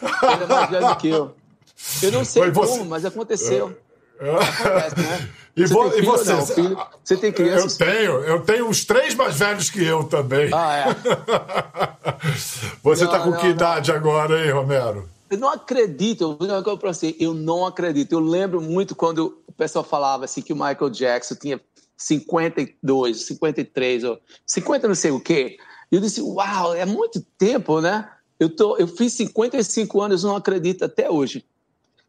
Ele 0.00 0.44
é 0.44 0.46
mais 0.46 0.70
velho 0.70 0.88
do 0.88 0.96
que 0.96 1.08
eu. 1.08 1.34
Eu 2.02 2.12
não 2.12 2.24
sei 2.24 2.46
mas 2.46 2.56
como, 2.56 2.84
mas 2.86 3.04
aconteceu. 3.04 3.76
Acontece, 4.20 4.96
né? 4.96 5.30
E, 5.56 5.66
você, 5.66 5.74
vo, 5.74 5.98
e 5.98 6.02
você? 6.02 6.32
Não, 6.32 6.46
filho? 6.46 6.78
você 7.02 7.16
tem 7.16 7.32
criança? 7.32 7.84
Eu 7.84 7.86
tenho, 7.86 8.12
eu 8.20 8.40
tenho 8.42 8.68
uns 8.68 8.84
três 8.84 9.14
mais 9.14 9.36
velhos 9.36 9.70
que 9.70 9.84
eu 9.84 10.04
também. 10.04 10.50
Ah, 10.52 10.76
é. 10.76 10.96
você 12.82 13.04
está 13.04 13.18
com 13.20 13.30
não, 13.30 13.38
que 13.38 13.48
idade 13.48 13.90
agora, 13.90 14.44
hein, 14.44 14.52
Romero? 14.52 15.08
Eu 15.30 15.38
não 15.38 15.48
acredito, 15.48 16.22
eu 16.22 16.28
vou 16.28 16.38
dizer 16.38 16.52
uma 16.52 16.62
coisa 16.62 16.78
para 16.78 16.92
você, 16.92 17.16
eu 17.18 17.34
não 17.34 17.66
acredito. 17.66 18.12
Eu 18.12 18.20
lembro 18.20 18.60
muito 18.60 18.94
quando 18.94 19.42
o 19.46 19.52
pessoal 19.52 19.84
falava 19.84 20.24
assim 20.24 20.42
que 20.42 20.52
o 20.52 20.56
Michael 20.56 20.90
Jackson 20.90 21.34
tinha 21.34 21.60
52, 21.96 23.26
53, 23.26 24.04
ou 24.04 24.18
50 24.46 24.88
não 24.88 24.94
sei 24.94 25.10
o 25.10 25.20
quê. 25.20 25.58
E 25.90 25.96
eu 25.96 26.00
disse, 26.00 26.20
uau, 26.22 26.74
é 26.74 26.86
muito 26.86 27.20
tempo, 27.36 27.80
né? 27.80 28.08
Eu, 28.38 28.54
tô, 28.54 28.76
eu 28.76 28.86
fiz 28.86 29.12
55 29.14 30.00
anos, 30.00 30.22
não 30.22 30.36
acredito 30.36 30.84
até 30.84 31.10
hoje. 31.10 31.44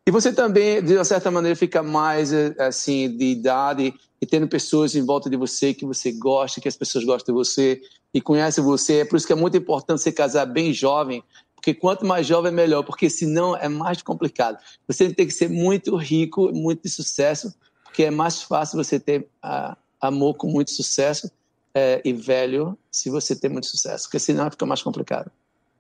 E 0.09 0.11
você 0.11 0.33
também, 0.33 0.83
de 0.83 0.95
uma 0.95 1.05
certa 1.05 1.29
maneira, 1.29 1.55
fica 1.55 1.83
mais 1.83 2.33
eh, 2.33 2.55
assim 2.57 3.15
de 3.15 3.25
idade 3.25 3.93
e 4.19 4.25
tendo 4.25 4.47
pessoas 4.47 4.95
em 4.95 5.05
volta 5.05 5.29
de 5.29 5.37
você 5.37 5.71
que 5.71 5.85
você 5.85 6.11
gosta, 6.11 6.59
que 6.59 6.67
as 6.67 6.75
pessoas 6.75 7.05
gostam 7.05 7.31
de 7.31 7.39
você 7.39 7.79
e 8.11 8.19
conhecem 8.19 8.63
você. 8.63 9.01
É 9.01 9.05
por 9.05 9.17
isso 9.17 9.27
que 9.27 9.33
é 9.33 9.35
muito 9.35 9.55
importante 9.55 10.01
você 10.01 10.11
casar 10.11 10.47
bem 10.47 10.73
jovem, 10.73 11.23
porque 11.53 11.75
quanto 11.75 12.07
mais 12.07 12.25
jovem 12.25 12.51
melhor, 12.51 12.81
porque 12.81 13.07
senão 13.07 13.55
é 13.55 13.69
mais 13.69 14.01
complicado. 14.01 14.57
Você 14.87 15.13
tem 15.13 15.27
que 15.27 15.31
ser 15.31 15.47
muito 15.47 15.95
rico, 15.95 16.51
muito 16.51 16.81
de 16.81 16.89
sucesso, 16.89 17.53
porque 17.83 18.05
é 18.05 18.09
mais 18.09 18.41
fácil 18.41 18.83
você 18.83 18.99
ter 18.99 19.29
uh, 19.45 19.77
amor 20.01 20.33
com 20.37 20.47
muito 20.47 20.71
sucesso 20.71 21.27
uh, 21.27 22.01
e 22.03 22.13
velho 22.13 22.75
se 22.91 23.11
você 23.11 23.35
tem 23.35 23.51
muito 23.51 23.67
sucesso, 23.67 24.05
porque 24.05 24.17
senão 24.17 24.49
fica 24.49 24.65
mais 24.65 24.81
complicado. 24.81 25.29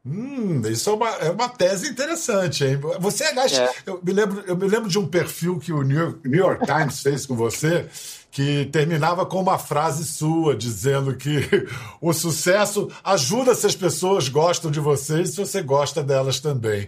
Hum, 0.05 0.61
isso 0.69 0.89
é 0.89 0.93
uma, 0.93 1.09
é 1.09 1.29
uma 1.29 1.49
tese 1.49 1.89
interessante, 1.89 2.63
hein? 2.63 2.79
Você, 2.99 3.25
aliás, 3.25 3.51
é. 3.53 3.69
eu, 3.85 3.99
me 4.01 4.13
lembro, 4.13 4.43
eu 4.47 4.55
me 4.55 4.67
lembro 4.67 4.89
de 4.89 4.97
um 4.97 5.05
perfil 5.05 5.59
que 5.59 5.73
o 5.73 5.81
New 5.81 5.97
York, 5.97 6.27
New 6.27 6.39
York 6.39 6.65
Times 6.65 7.01
fez 7.03 7.25
com 7.25 7.35
você, 7.35 7.87
que 8.31 8.65
terminava 8.71 9.25
com 9.25 9.41
uma 9.41 9.57
frase 9.57 10.05
sua, 10.05 10.55
dizendo 10.55 11.15
que 11.15 11.41
o 11.99 12.13
sucesso 12.13 12.89
ajuda 13.03 13.53
se 13.53 13.67
as 13.67 13.75
pessoas 13.75 14.29
gostam 14.29 14.71
de 14.71 14.79
você 14.79 15.21
e 15.21 15.27
se 15.27 15.35
você 15.35 15.61
gosta 15.61 16.01
delas 16.01 16.39
também. 16.39 16.87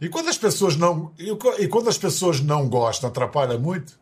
E 0.00 0.08
quando 0.08 0.28
as 0.28 0.38
pessoas 0.38 0.76
não, 0.76 1.12
e 1.18 1.66
quando 1.68 1.88
as 1.88 1.98
pessoas 1.98 2.40
não 2.40 2.68
gostam, 2.68 3.08
atrapalha 3.08 3.58
muito? 3.58 3.98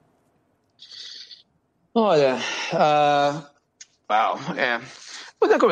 Olha, 1.95 2.37
uh, 2.73 3.43
wow, 4.11 4.57
é. 4.57 4.81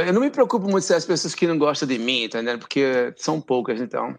Eu 0.07 0.13
não 0.13 0.21
me 0.21 0.31
preocupo 0.31 0.69
muito 0.69 0.85
se 0.85 0.95
as 0.95 1.05
pessoas 1.05 1.35
que 1.35 1.47
não 1.47 1.59
gostam 1.59 1.89
de 1.89 1.99
mim, 1.99 2.29
tá 2.29 2.39
entendendo? 2.39 2.61
Porque 2.61 3.13
são 3.17 3.41
poucas, 3.41 3.81
então. 3.81 4.19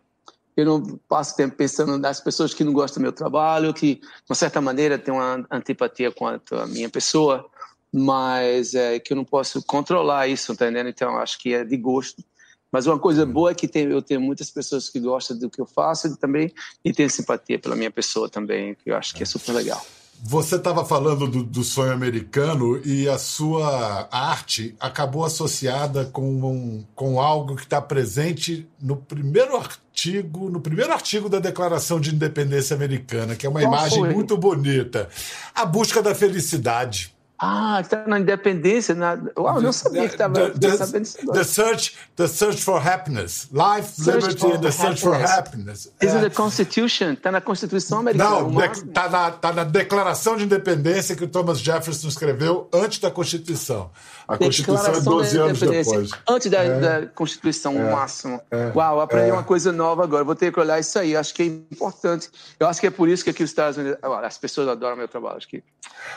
Eu 0.56 0.66
não 0.66 1.00
passo 1.10 1.36
tempo 1.36 1.56
pensando 1.56 1.98
nas 1.98 2.22
pessoas 2.22 2.54
que 2.54 2.64
não 2.64 2.72
gostam 2.72 3.02
do 3.02 3.04
meu 3.04 3.12
trabalho, 3.12 3.74
que, 3.74 4.00
de 4.30 4.36
certa 4.38 4.62
maneira, 4.62 4.98
têm 4.98 5.14
uma 5.14 5.46
antipatia 5.52 6.12
quanto 6.12 6.56
à 6.56 6.66
minha 6.66 6.90
pessoa, 6.90 7.46
mas 7.92 8.74
é 8.74 9.00
que 9.00 9.14
eu 9.14 9.18
não 9.18 9.25
posso 9.25 9.62
controlar 9.64 10.28
isso, 10.28 10.56
tá 10.56 10.66
entendendo? 10.66 10.90
Então, 10.90 11.18
acho 11.18 11.38
que 11.40 11.54
é 11.54 11.64
de 11.64 11.75
gosto. 11.78 12.24
Mas 12.72 12.88
uma 12.88 13.00
coisa 13.00 13.25
boa 13.25 13.52
é 13.52 13.56
que 13.56 13.68
tem, 13.68 13.86
eu 13.86 14.02
tenho 14.02 14.22
muitas 14.22 14.50
pessoas 14.50 14.90
que 14.90 15.00
gostam 15.00 15.38
do 15.38 15.50
que 15.50 15.62
eu 15.62 15.66
faço 15.66 16.16
também 16.18 16.54
e 16.84 16.92
têm 16.92 17.08
simpatia 17.08 17.60
pela 17.60 17.75
minha 17.75 17.92
pessoa 17.92 18.30
também, 18.30 18.75
que 18.75 18.92
eu 18.92 18.96
acho 18.96 19.14
que 19.14 19.24
é 19.24 19.25
super 19.25 19.54
legal. 19.54 19.86
Você 20.24 20.55
estava 20.55 20.84
falando 20.84 21.27
do, 21.27 21.43
do, 21.43 21.63
sonho 21.63 21.91
americano 21.91 22.81
e 22.84 23.07
a 23.07 23.17
sua 23.17 24.07
arte 24.12 24.75
acabou 24.79 25.24
associada 25.24 26.05
com, 26.05 26.43
um, 26.43 26.86
com 26.95 27.19
algo 27.19 27.55
que 27.55 27.63
está 27.63 27.81
presente 27.81 28.67
no 28.81 28.95
primeiro 28.95 29.55
artigo, 29.55 30.50
no 30.50 30.60
primeiro 30.60 30.91
artigo 30.91 31.29
da 31.29 31.39
Declaração 31.39 32.00
de 32.00 32.13
Independência 32.13 32.75
Americana, 32.75 33.36
que 33.36 33.45
é 33.45 33.50
uma 33.50 33.62
Qual 33.62 33.74
imagem 33.74 34.00
foi? 34.00 34.13
muito 34.13 34.38
bonita. 34.38 35.07
A 35.53 35.65
busca 35.65 36.01
da 36.01 36.15
felicidade. 36.15 37.14
Ah, 37.38 37.80
está 37.82 38.08
na 38.08 38.20
independência. 38.20 38.96
Na... 38.96 39.18
Uau, 39.38 39.58
eu 39.58 39.62
não 39.62 39.74
sabia 39.74 40.08
que 40.08 40.13
estava 40.13 40.36
sabendo 40.77 41.04
isso. 41.04 41.18
The 41.32 41.44
search, 41.44 41.98
the 42.15 42.27
search 42.27 42.63
for 42.63 42.86
happiness. 42.86 43.50
Life, 43.51 44.01
search 44.01 44.27
liberty 44.27 44.51
and 44.54 44.62
the 44.62 44.72
search 44.72 45.01
for 45.01 45.15
happiness. 45.15 45.92
Is 46.01 46.13
é. 46.13 46.22
the 46.22 46.30
Constitution? 46.30 47.12
Está 47.13 47.32
na 47.32 47.42
Constituição 47.42 48.00
Americana. 48.00 48.42
Não, 48.42 48.63
está 48.63 49.10
na, 49.10 49.32
tá 49.32 49.51
na 49.51 49.63
Declaração 49.65 50.38
de 50.38 50.46
Independência 50.46 51.13
que 51.15 51.25
o 51.25 51.27
Thomas 51.27 51.60
Jefferson 51.60 52.08
escreveu 52.08 52.70
antes 52.74 53.00
da 53.00 53.12
Constituição. 53.12 53.92
A 54.27 54.38
Constituição 54.38 54.94
é 54.94 55.01
12 55.01 55.38
anos 55.38 55.60
depois. 55.60 56.12
Antes 56.27 56.50
da, 56.50 56.63
é. 56.63 56.80
da 56.80 57.08
Constituição, 57.08 57.75
o 57.75 57.82
é. 57.82 57.92
máximo. 57.92 58.42
É. 58.50 58.72
Uau, 58.74 59.01
aprendi 59.01 59.30
é. 59.30 59.34
uma 59.34 59.44
coisa 59.44 59.74
nova 59.74 60.04
agora. 60.04 60.24
Vou 60.24 60.36
ter 60.36 60.54
que 60.54 60.60
olhar 60.60 60.80
isso 60.80 60.98
aí. 60.98 61.18
Acho 61.18 61.34
que 61.34 61.44
é 61.44 61.46
importante. 61.46 62.30
Eu 62.58 62.68
acho 62.68 62.80
que 62.80 62.88
é 62.88 62.92
por 62.92 63.10
isso 63.10 63.25
que 63.25 63.30
aqui 63.30 63.44
os 63.44 63.50
Estados 63.50 63.77
Unidos... 63.77 64.00
As 64.24 64.38
pessoas 64.38 64.70
adoram 64.70 64.96
meu 64.96 65.08
trabalho. 65.08 65.38
Acho 65.38 65.50
que... 65.50 65.62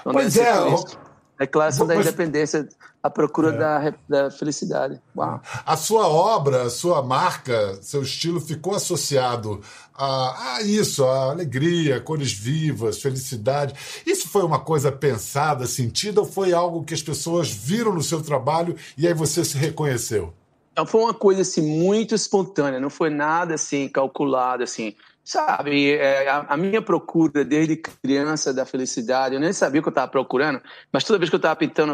Pois 0.05 0.37
é, 0.37 0.53
Declaração 1.39 1.87
Mas, 1.87 1.97
da 1.97 2.03
Independência, 2.03 2.69
a 3.01 3.09
procura 3.09 3.51
é. 3.51 3.57
da, 3.57 3.95
da 4.09 4.31
felicidade. 4.31 5.01
Uau. 5.17 5.41
A 5.65 5.77
sua 5.77 6.09
obra, 6.09 6.63
a 6.63 6.71
sua 6.71 7.01
marca, 7.03 7.79
seu 7.81 8.03
estilo 8.03 8.41
ficou 8.41 8.75
associado 8.75 9.61
a, 9.95 10.57
a 10.57 10.63
isso, 10.63 11.05
a 11.05 11.31
alegria, 11.31 12.01
cores 12.01 12.33
vivas, 12.33 13.01
felicidade. 13.01 13.75
Isso 14.05 14.29
foi 14.29 14.43
uma 14.43 14.59
coisa 14.59 14.91
pensada, 14.91 15.67
sentida, 15.67 16.21
ou 16.21 16.27
foi 16.27 16.53
algo 16.53 16.85
que 16.85 16.95
as 16.95 17.03
pessoas 17.03 17.51
viram 17.51 17.95
no 17.95 18.03
seu 18.03 18.21
trabalho 18.21 18.75
e 18.97 19.07
aí 19.07 19.15
você 19.15 19.45
se 19.45 19.57
reconheceu? 19.57 20.35
Não, 20.77 20.87
foi 20.87 21.01
uma 21.01 21.15
coisa 21.15 21.43
assim 21.43 21.63
muito 21.63 22.15
espontânea, 22.15 22.79
não 22.79 22.91
foi 22.91 23.11
nada 23.11 23.55
assim 23.55 23.89
calculado 23.89 24.63
assim. 24.63 24.95
Sabe, 25.29 25.93
é, 25.93 26.27
a, 26.27 26.39
a, 26.49 26.57
minha 26.57 26.81
procura 26.81 27.45
desde 27.45 27.77
criança 27.77 28.51
da 28.51 28.65
felicidade, 28.65 29.35
eu 29.35 29.41
nem 29.41 29.53
sabia 29.53 29.79
o 29.79 29.83
que 29.83 29.89
eu 29.89 29.91
estava 29.91 30.11
procurando, 30.11 30.59
mas 30.91 31.05
toda 31.05 31.19
vez 31.19 31.29
que 31.29 31.37
eu 31.37 31.39
estava 31.39 31.55
pintando, 31.55 31.93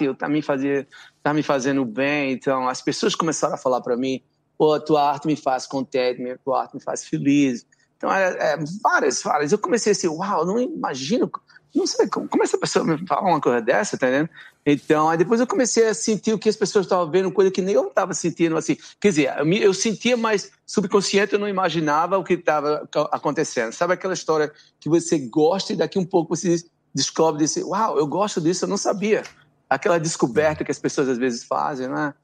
eu 0.00 0.14
tá 0.14 0.26
me 0.30 0.40
fazia, 0.40 0.88
tá 1.22 1.34
me 1.34 1.42
fazendo 1.42 1.84
bem. 1.84 2.32
Então, 2.32 2.66
as 2.66 2.80
pessoas 2.80 3.14
começaram 3.14 3.52
a 3.52 3.58
falar 3.58 3.82
para 3.82 3.98
mim: 3.98 4.22
"Pô, 4.56 4.80
tua 4.80 5.10
arte 5.10 5.26
me 5.26 5.36
faz 5.36 5.66
contente, 5.66 6.22
tua 6.42 6.62
arte 6.62 6.74
me 6.74 6.82
faz 6.82 7.04
feliz". 7.04 7.66
Então, 7.98 8.10
é, 8.10 8.54
é, 8.54 8.56
várias, 8.82 9.22
várias. 9.22 9.52
Eu 9.52 9.58
comecei 9.58 9.92
assim, 9.92 10.08
uau, 10.08 10.46
não 10.46 10.58
imagino 10.58 11.30
não 11.74 11.86
sei 11.86 12.08
como, 12.08 12.28
como 12.28 12.44
essa 12.44 12.56
pessoa 12.56 12.84
me 12.84 13.04
fala 13.06 13.28
uma 13.28 13.40
coisa 13.40 13.60
dessa, 13.60 13.98
tá 13.98 14.06
entendendo? 14.06 14.30
Então, 14.66 15.10
aí 15.10 15.18
depois 15.18 15.40
eu 15.40 15.46
comecei 15.46 15.88
a 15.88 15.94
sentir 15.94 16.32
o 16.32 16.38
que 16.38 16.48
as 16.48 16.56
pessoas 16.56 16.86
estavam 16.86 17.10
vendo, 17.10 17.30
coisa 17.30 17.50
que 17.50 17.60
nem 17.60 17.74
eu 17.74 17.88
estava 17.88 18.14
sentindo, 18.14 18.56
assim. 18.56 18.76
Quer 18.98 19.08
dizer, 19.08 19.34
eu, 19.60 19.74
sentia, 19.74 20.16
mas 20.16 20.50
subconsciente 20.66 21.34
eu 21.34 21.38
não 21.38 21.48
imaginava 21.48 22.16
o 22.16 22.24
que 22.24 22.34
estava 22.34 22.88
acontecendo. 23.12 23.72
Sabe 23.72 23.92
aquela 23.92 24.14
história 24.14 24.50
que 24.80 24.88
você 24.88 25.18
gosta 25.18 25.74
e 25.74 25.76
daqui 25.76 25.98
um 25.98 26.04
pouco 26.04 26.34
você 26.34 26.64
descobre 26.94 27.40
desse, 27.40 27.62
uau, 27.62 27.98
eu 27.98 28.06
gosto 28.06 28.40
disso, 28.40 28.64
eu 28.64 28.68
não 28.68 28.78
sabia. 28.78 29.22
Aquela 29.68 29.98
descoberta 29.98 30.64
que 30.64 30.70
as 30.70 30.78
pessoas 30.78 31.10
às 31.10 31.18
vezes 31.18 31.44
fazem, 31.44 31.88
né? 31.88 32.14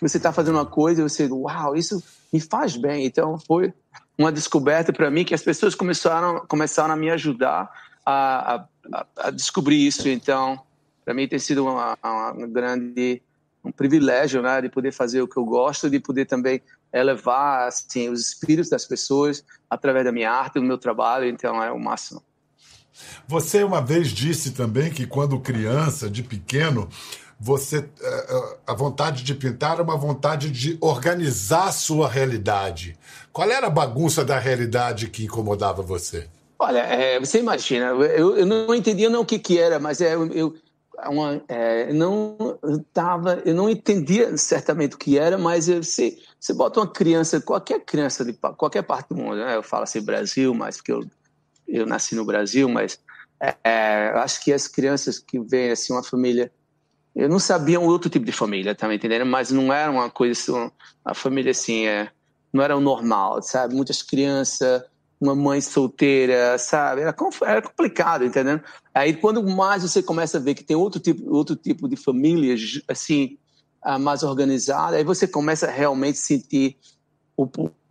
Você 0.00 0.16
está 0.16 0.32
fazendo 0.32 0.54
uma 0.54 0.66
coisa 0.66 1.00
e 1.00 1.08
você, 1.08 1.26
uau, 1.26 1.76
isso 1.76 2.02
me 2.32 2.40
faz 2.40 2.76
bem. 2.76 3.04
Então, 3.04 3.38
foi 3.38 3.74
uma 4.16 4.32
descoberta 4.32 4.90
para 4.90 5.10
mim 5.10 5.24
que 5.24 5.34
as 5.34 5.42
pessoas 5.42 5.74
começaram, 5.74 6.46
começaram 6.46 6.94
a 6.94 6.96
me 6.96 7.10
ajudar 7.10 7.70
a, 8.06 8.64
a, 8.92 9.06
a 9.16 9.30
descobrir 9.30 9.86
isso. 9.86 10.08
Então, 10.08 10.62
para 11.10 11.14
mim 11.16 11.26
tem 11.26 11.40
sido 11.40 11.64
uma, 11.64 11.98
uma, 12.04 12.46
grande 12.46 13.20
um 13.64 13.72
privilégio, 13.72 14.40
né, 14.40 14.62
de 14.62 14.68
poder 14.68 14.92
fazer 14.92 15.20
o 15.20 15.26
que 15.26 15.36
eu 15.36 15.44
gosto, 15.44 15.90
de 15.90 15.98
poder 15.98 16.24
também 16.24 16.62
elevar 16.92 17.66
assim 17.66 18.08
os 18.08 18.28
espíritos 18.28 18.70
das 18.70 18.86
pessoas 18.86 19.44
através 19.68 20.04
da 20.04 20.12
minha 20.12 20.30
arte, 20.30 20.60
do 20.60 20.62
meu 20.62 20.78
trabalho. 20.78 21.26
Então 21.26 21.60
é 21.60 21.72
o 21.72 21.80
máximo. 21.80 22.22
Você 23.26 23.64
uma 23.64 23.82
vez 23.82 24.10
disse 24.10 24.52
também 24.52 24.88
que 24.88 25.04
quando 25.04 25.40
criança, 25.40 26.08
de 26.08 26.22
pequeno, 26.22 26.88
você 27.40 27.78
eh, 27.78 28.26
eh, 28.30 28.56
a 28.68 28.72
vontade 28.72 29.24
de 29.24 29.34
pintar 29.34 29.72
era 29.72 29.82
uma 29.82 29.96
vontade 29.96 30.48
de 30.48 30.78
organizar 30.80 31.64
a 31.64 31.72
sua 31.72 32.08
realidade. 32.08 32.96
Qual 33.32 33.50
era 33.50 33.66
a 33.66 33.70
bagunça 33.70 34.24
da 34.24 34.38
realidade 34.38 35.08
que 35.08 35.24
incomodava 35.24 35.82
você? 35.82 36.28
Olha, 36.62 36.80
é, 36.80 37.18
você 37.18 37.38
imagina, 37.38 37.86
eu, 37.86 38.36
eu, 38.36 38.44
não 38.44 38.74
entendia 38.74 39.08
não 39.08 39.22
o 39.22 39.24
que, 39.24 39.38
que 39.38 39.58
era, 39.58 39.78
mas 39.78 40.02
é, 40.02 40.14
eu, 40.14 40.54
uma, 41.08 41.42
é, 41.48 41.92
não 41.92 42.36
tava, 42.92 43.42
eu 43.44 43.54
não 43.54 43.70
entendia 43.70 44.36
certamente 44.36 44.94
o 44.94 44.98
que 44.98 45.18
era, 45.18 45.38
mas 45.38 45.68
você, 45.68 46.18
você 46.38 46.52
bota 46.52 46.80
uma 46.80 46.86
criança, 46.86 47.40
qualquer 47.40 47.84
criança 47.84 48.24
de 48.24 48.32
qualquer 48.32 48.82
parte 48.82 49.08
do 49.08 49.16
mundo, 49.16 49.36
né? 49.36 49.56
eu 49.56 49.62
falo 49.62 49.84
assim 49.84 50.02
Brasil, 50.02 50.52
mas 50.52 50.76
porque 50.76 50.92
eu, 50.92 51.04
eu 51.68 51.86
nasci 51.86 52.14
no 52.14 52.24
Brasil, 52.24 52.68
mas 52.68 52.98
é, 53.40 53.56
é, 53.64 54.12
acho 54.16 54.44
que 54.44 54.52
as 54.52 54.68
crianças 54.68 55.18
que 55.18 55.38
vêm 55.38 55.70
assim 55.70 55.92
uma 55.92 56.02
família, 56.02 56.52
eu 57.14 57.28
não 57.28 57.38
sabia 57.38 57.80
um 57.80 57.86
outro 57.86 58.10
tipo 58.10 58.24
de 58.24 58.32
família, 58.32 58.74
tá 58.74 58.86
me 58.86 58.96
entendendo? 58.96 59.26
Mas 59.26 59.50
não 59.50 59.72
era 59.72 59.90
uma 59.90 60.10
coisa, 60.10 60.32
assim, 60.32 60.70
a 61.04 61.14
família 61.14 61.52
assim, 61.52 61.86
é, 61.86 62.10
não 62.52 62.62
era 62.62 62.76
o 62.76 62.80
normal, 62.80 63.42
sabe? 63.42 63.74
Muitas 63.74 64.02
crianças 64.02 64.82
uma 65.20 65.34
mãe 65.34 65.60
solteira, 65.60 66.56
sabe? 66.56 67.02
Era, 67.02 67.14
era 67.42 67.62
complicado, 67.62 68.24
entendendo? 68.24 68.62
Aí 68.94 69.14
quando 69.14 69.42
mais 69.42 69.82
você 69.82 70.02
começa 70.02 70.38
a 70.38 70.40
ver 70.40 70.54
que 70.54 70.64
tem 70.64 70.76
outro 70.76 70.98
tipo, 70.98 71.30
outro 71.30 71.54
tipo 71.54 71.86
de 71.88 71.96
família, 71.96 72.56
assim, 72.88 73.36
ah, 73.82 73.98
mais 73.98 74.22
organizada, 74.22 74.96
aí 74.96 75.04
você 75.04 75.28
começa 75.28 75.66
a 75.66 75.70
realmente 75.70 76.18
sentir 76.18 76.78
o, 77.36 77.48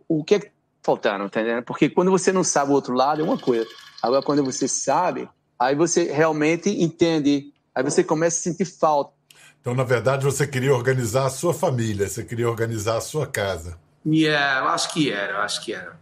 o 0.08 0.24
que 0.24 0.34
é 0.34 0.40
que 0.40 0.46
tá 0.46 0.52
faltando, 0.82 1.24
entendendo? 1.24 1.62
Porque 1.62 1.88
quando 1.88 2.10
você 2.10 2.32
não 2.32 2.42
sabe 2.42 2.72
o 2.72 2.74
outro 2.74 2.94
lado 2.94 3.20
é 3.20 3.24
uma 3.24 3.38
coisa. 3.38 3.66
Agora 4.02 4.22
quando 4.22 4.44
você 4.44 4.66
sabe, 4.66 5.28
aí 5.56 5.76
você 5.76 6.10
realmente 6.10 6.68
entende, 6.68 7.52
aí 7.72 7.84
você 7.84 8.02
começa 8.02 8.38
a 8.38 8.42
sentir 8.42 8.64
falta. 8.64 9.12
Então, 9.60 9.74
na 9.74 9.84
verdade, 9.84 10.24
você 10.24 10.46
queria 10.46 10.74
organizar 10.74 11.26
a 11.26 11.30
sua 11.30 11.52
família, 11.52 12.08
você 12.08 12.24
queria 12.24 12.48
organizar 12.48 12.96
a 12.96 13.00
sua 13.00 13.26
casa. 13.26 13.78
Yeah, 14.06 14.64
eu 14.64 14.68
acho 14.70 14.92
que 14.92 15.12
era, 15.12 15.34
eu 15.34 15.40
acho 15.40 15.62
que 15.62 15.74
era. 15.74 15.98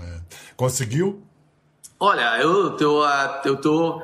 É. 0.00 0.20
Conseguiu? 0.56 1.22
Olha, 1.98 2.38
eu 2.40 2.76
tô, 2.76 3.04
eu 3.44 3.56
tô, 3.56 4.02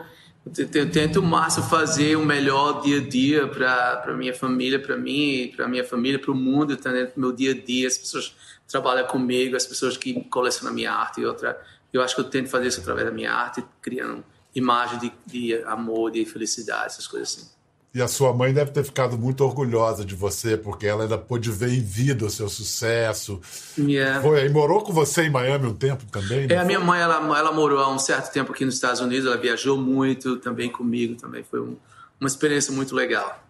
eu 0.57 0.90
tento 0.90 1.21
o 1.21 1.23
máximo 1.23 1.66
fazer 1.66 2.16
o 2.16 2.25
melhor 2.25 2.81
dia 2.81 2.99
a 2.99 3.07
dia 3.07 3.47
para 3.47 4.14
minha 4.16 4.35
família, 4.35 4.81
para 4.81 4.97
mim, 4.97 5.53
para 5.55 5.68
minha 5.68 5.85
família, 5.85 6.18
para 6.18 6.31
o 6.31 6.35
mundo, 6.35 6.77
tá 6.77 6.90
dentro 6.90 7.14
do 7.14 7.21
meu 7.21 7.33
dia 7.33 7.53
a 7.53 7.55
dia. 7.55 7.87
As 7.87 7.99
pessoas 7.99 8.35
trabalham 8.66 9.07
comigo, 9.07 9.57
as 9.57 9.66
pessoas 9.66 9.97
que 9.97 10.25
colecionam 10.25 10.75
minha 10.75 10.92
arte 10.92 11.21
e 11.21 11.27
outra. 11.27 11.61
Eu 11.92 12.01
acho 12.01 12.14
que 12.14 12.21
eu 12.23 12.25
tento 12.25 12.49
fazer 12.49 12.68
isso 12.68 12.81
através 12.81 13.07
da 13.07 13.12
minha 13.12 13.33
arte, 13.33 13.62
criando 13.83 14.25
imagem 14.55 14.99
de, 14.99 15.12
de 15.27 15.62
amor, 15.64 16.11
de 16.11 16.25
felicidade, 16.25 16.87
essas 16.87 17.07
coisas 17.07 17.29
assim. 17.29 17.51
E 17.94 18.00
a 18.00 18.09
sua 18.09 18.33
mãe 18.33 18.55
deve 18.55 18.70
ter 18.70 18.83
ficado 18.85 19.18
muito 19.18 19.44
orgulhosa 19.44 20.02
de 20.02 20.14
você, 20.14 20.57
porque 20.57 20.87
ela 20.87 21.02
ainda 21.02 21.18
pôde 21.18 21.50
ver 21.50 21.74
em 21.74 21.81
vida 21.83 22.24
o 22.24 22.31
seu 22.31 22.48
sucesso. 22.48 23.38
Yeah. 23.78 24.22
Foi, 24.22 24.46
e 24.46 24.48
morou 24.48 24.81
com 24.81 24.94
você 24.94 25.24
em 25.24 25.31
Miami 25.31 25.66
um 25.66 25.74
tempo 25.74 26.07
também? 26.11 26.46
É, 26.50 26.57
a 26.57 26.64
minha 26.64 26.81
mãe, 26.81 27.00
ela, 27.00 27.16
ela 27.38 27.52
morou 27.52 27.78
há 27.81 27.92
um 27.92 27.98
certo 27.98 28.33
tempo 28.33 28.52
aqui 28.52 28.64
nos 28.64 28.74
Estados 28.74 29.00
Unidos, 29.00 29.26
ela 29.26 29.37
viajou 29.37 29.76
muito 29.76 30.37
também 30.37 30.70
comigo, 30.70 31.16
também 31.16 31.42
foi 31.42 31.61
um, 31.61 31.76
uma 32.18 32.26
experiência 32.26 32.72
muito 32.72 32.94
legal. 32.94 33.42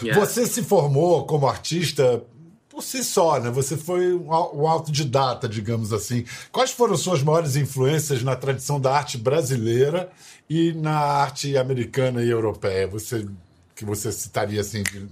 Yeah. 0.00 0.24
Você 0.24 0.46
se 0.46 0.62
formou 0.62 1.26
como 1.26 1.48
artista 1.48 2.22
por 2.68 2.82
si 2.82 3.02
só, 3.02 3.40
né? 3.40 3.50
Você 3.50 3.76
foi 3.76 4.14
um 4.14 4.66
autodidata, 4.66 5.48
digamos 5.48 5.92
assim. 5.92 6.24
Quais 6.50 6.70
foram 6.70 6.96
suas 6.96 7.22
maiores 7.22 7.56
influências 7.56 8.22
na 8.22 8.36
tradição 8.36 8.80
da 8.80 8.94
arte 8.94 9.18
brasileira 9.18 10.08
e 10.48 10.72
na 10.72 10.96
arte 10.96 11.56
americana 11.56 12.22
e 12.22 12.30
europeia? 12.30 12.86
Você 12.86 13.26
que 13.74 13.84
você 13.84 14.12
citaria 14.12 14.60
assim? 14.60 14.82
De, 14.82 15.08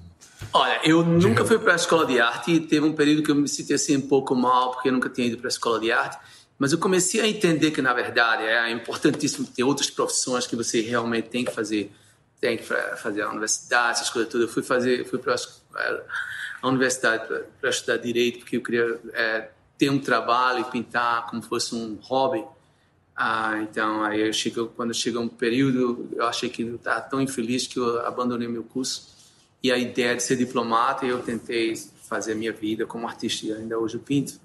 Olha, 0.52 0.80
eu 0.84 1.02
de... 1.02 1.26
nunca 1.26 1.44
fui 1.44 1.58
para 1.58 1.72
a 1.72 1.76
escola 1.76 2.06
de 2.06 2.20
arte 2.20 2.52
e 2.52 2.60
teve 2.60 2.86
um 2.86 2.92
período 2.92 3.22
que 3.22 3.30
eu 3.30 3.34
me 3.34 3.48
senti 3.48 3.74
assim 3.74 3.96
um 3.96 4.08
pouco 4.08 4.34
mal 4.34 4.72
porque 4.72 4.88
eu 4.88 4.92
nunca 4.92 5.08
tinha 5.08 5.26
ido 5.26 5.36
para 5.38 5.48
a 5.48 5.50
escola 5.50 5.78
de 5.78 5.92
arte. 5.92 6.18
Mas 6.58 6.72
eu 6.72 6.78
comecei 6.78 7.20
a 7.20 7.26
entender 7.26 7.70
que 7.70 7.80
na 7.80 7.92
verdade 7.92 8.44
é 8.44 8.70
importantíssimo 8.70 9.46
ter 9.46 9.64
outras 9.64 9.88
profissões 9.90 10.46
que 10.46 10.54
você 10.54 10.80
realmente 10.82 11.28
tem 11.28 11.44
que 11.44 11.52
fazer, 11.52 11.90
tem 12.40 12.56
que 12.56 12.64
fazer 12.64 13.22
a 13.22 13.30
universidade, 13.30 13.98
essas 13.98 14.10
coisas 14.10 14.30
todas. 14.30 14.46
Eu 14.46 14.52
fui 14.52 14.62
fazer, 14.62 15.06
fui 15.06 15.18
para 15.18 15.36
a 16.62 16.68
universidade 16.68 17.26
para 17.60 17.70
estudar 17.70 17.96
direito 17.96 18.40
porque 18.40 18.56
eu 18.56 18.62
queria 18.62 19.00
é, 19.14 19.48
ter 19.78 19.88
um 19.88 19.98
trabalho 19.98 20.60
e 20.60 20.64
pintar 20.64 21.26
como 21.26 21.40
fosse 21.40 21.74
um 21.74 21.98
hobby. 22.02 22.44
Ah, 23.22 23.60
então, 23.60 24.02
aí 24.02 24.26
eu 24.26 24.32
chego, 24.32 24.68
quando 24.68 24.94
chega 24.94 25.20
um 25.20 25.28
período, 25.28 26.08
eu 26.16 26.24
achei 26.24 26.48
que 26.48 26.62
eu 26.62 26.76
estava 26.76 27.02
tão 27.02 27.20
infeliz 27.20 27.66
que 27.66 27.78
eu 27.78 28.00
abandonei 28.06 28.48
meu 28.48 28.62
curso. 28.62 29.08
E 29.62 29.70
a 29.70 29.76
ideia 29.76 30.16
de 30.16 30.22
ser 30.22 30.36
diplomata, 30.36 31.04
eu 31.04 31.18
tentei 31.18 31.76
fazer 32.08 32.32
a 32.32 32.34
minha 32.34 32.50
vida 32.50 32.86
como 32.86 33.06
artista, 33.06 33.44
e 33.44 33.52
ainda 33.52 33.78
hoje 33.78 33.96
eu 33.96 34.00
pinto. 34.00 34.40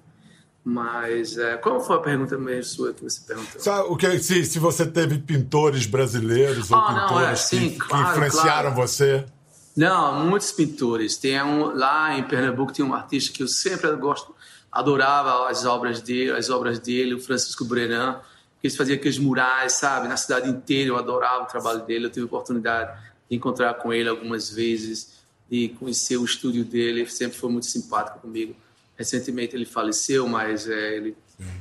Mas 0.62 1.38
é, 1.38 1.56
qual 1.56 1.80
foi 1.80 1.96
a 1.96 2.00
pergunta 2.00 2.38
mesmo 2.38 2.64
sua 2.66 2.94
que 2.94 3.02
você 3.02 3.22
perguntou? 3.26 3.62
Sabe, 3.62 3.88
o 3.88 3.96
que, 3.96 4.20
se, 4.20 4.44
se 4.44 4.60
você 4.60 4.86
teve 4.86 5.20
pintores 5.20 5.86
brasileiros 5.86 6.70
ou 6.70 6.78
ah, 6.78 6.88
pintores 6.88 7.12
não, 7.12 7.30
é, 7.30 7.36
sim, 7.38 7.70
que, 7.70 7.78
claro, 7.78 8.04
que, 8.04 8.12
influenciaram 8.12 8.74
claro. 8.74 8.76
você? 8.76 9.26
Não, 9.74 10.26
muitos 10.26 10.52
pintores. 10.52 11.16
Tem 11.16 11.42
um, 11.42 11.74
lá 11.74 12.18
em 12.18 12.24
Pernambuco 12.24 12.74
tem 12.74 12.84
um 12.84 12.94
artista 12.94 13.32
que 13.32 13.42
eu 13.42 13.48
sempre 13.48 13.90
gosto, 13.96 14.36
adorava 14.70 15.50
as 15.50 15.64
obras 15.64 16.02
dele, 16.02 16.32
as 16.32 16.50
obras 16.50 16.78
dele, 16.78 17.14
o 17.14 17.22
Francisco 17.22 17.64
Brenan 17.64 18.20
ele 18.66 18.76
fazia 18.76 18.96
aqueles 18.96 19.18
murais, 19.18 19.74
sabe, 19.74 20.08
na 20.08 20.18
cidade 20.18 20.50
inteira. 20.50 20.90
Eu 20.90 20.98
adorava 20.98 21.44
o 21.44 21.46
trabalho 21.46 21.86
dele. 21.86 22.06
Eu 22.06 22.10
tive 22.10 22.24
a 22.24 22.26
oportunidade 22.26 23.00
de 23.30 23.36
encontrar 23.36 23.74
com 23.76 23.94
ele 23.94 24.10
algumas 24.10 24.50
vezes, 24.50 25.20
de 25.50 25.70
conhecer 25.70 26.18
o 26.18 26.26
estúdio 26.26 26.64
dele. 26.64 27.02
Ele 27.02 27.10
sempre 27.10 27.38
foi 27.38 27.52
muito 27.52 27.68
simpático 27.68 28.20
comigo. 28.20 28.56
Recentemente 28.98 29.56
ele 29.56 29.66
faleceu, 29.66 30.28
mas 30.28 30.68
é, 30.68 30.96
ele, 30.96 31.16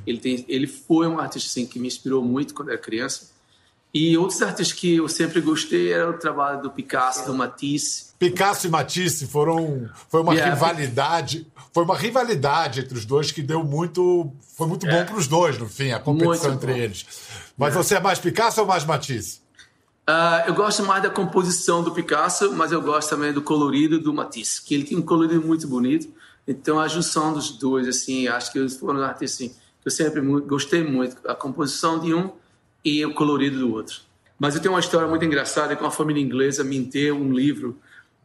ele, 0.06 0.18
tem, 0.18 0.44
ele 0.48 0.66
foi 0.66 1.06
um 1.06 1.18
artista 1.18 1.48
assim, 1.50 1.66
que 1.66 1.78
me 1.78 1.86
inspirou 1.86 2.24
muito 2.24 2.54
quando 2.54 2.70
era 2.70 2.78
criança. 2.78 3.33
E 3.94 4.18
outros 4.18 4.42
artistas 4.42 4.72
que 4.72 4.96
eu 4.96 5.08
sempre 5.08 5.40
gostei 5.40 5.92
era 5.92 6.10
o 6.10 6.14
trabalho 6.14 6.60
do 6.60 6.68
Picasso, 6.68 7.24
do 7.26 7.32
Matisse. 7.32 8.06
Picasso 8.18 8.66
e 8.66 8.70
Matisse 8.70 9.24
foram 9.28 9.88
foi 10.08 10.20
uma 10.20 10.34
yeah. 10.34 10.52
rivalidade, 10.52 11.46
foi 11.72 11.84
uma 11.84 11.96
rivalidade 11.96 12.80
entre 12.80 12.98
os 12.98 13.04
dois 13.04 13.30
que 13.30 13.40
deu 13.40 13.62
muito, 13.62 14.32
foi 14.56 14.66
muito 14.66 14.84
yeah. 14.84 15.04
bom 15.04 15.12
para 15.12 15.20
os 15.20 15.28
dois 15.28 15.56
no 15.58 15.68
fim, 15.68 15.92
a 15.92 16.00
competição 16.00 16.54
entre 16.54 16.76
eles. 16.76 17.06
Mas 17.56 17.68
yeah. 17.68 17.82
você 17.82 17.94
é 17.94 18.00
mais 18.00 18.18
Picasso 18.18 18.60
ou 18.60 18.66
mais 18.66 18.84
Matisse? 18.84 19.44
Uh, 20.08 20.48
eu 20.48 20.54
gosto 20.54 20.82
mais 20.82 21.00
da 21.00 21.08
composição 21.08 21.80
do 21.84 21.92
Picasso, 21.92 22.52
mas 22.52 22.72
eu 22.72 22.82
gosto 22.82 23.08
também 23.10 23.32
do 23.32 23.40
colorido 23.40 24.00
do 24.00 24.12
Matisse, 24.12 24.60
que 24.60 24.74
ele 24.74 24.82
tem 24.82 24.98
um 24.98 25.02
colorido 25.02 25.40
muito 25.40 25.68
bonito. 25.68 26.12
Então 26.48 26.80
a 26.80 26.88
junção 26.88 27.32
dos 27.32 27.52
dois, 27.52 27.86
assim, 27.86 28.26
acho 28.26 28.50
que 28.50 28.58
eles 28.58 28.76
foram 28.76 29.00
artistas 29.02 29.46
assim, 29.46 29.48
que 29.80 29.86
eu 29.86 29.90
sempre 29.92 30.20
gostei 30.40 30.82
muito, 30.82 31.16
a 31.28 31.34
composição 31.34 32.00
de 32.00 32.12
um 32.12 32.32
e 32.84 33.04
o 33.04 33.14
colorido 33.14 33.58
do 33.58 33.72
outro. 33.72 34.00
Mas 34.38 34.54
eu 34.54 34.60
tenho 34.60 34.74
uma 34.74 34.80
história 34.80 35.08
muito 35.08 35.24
engraçada 35.24 35.74
com 35.76 35.86
a 35.86 35.90
família 35.90 36.22
inglesa 36.22 36.62
me 36.62 36.78
deu 36.80 37.16
um 37.16 37.32
livro 37.32 37.78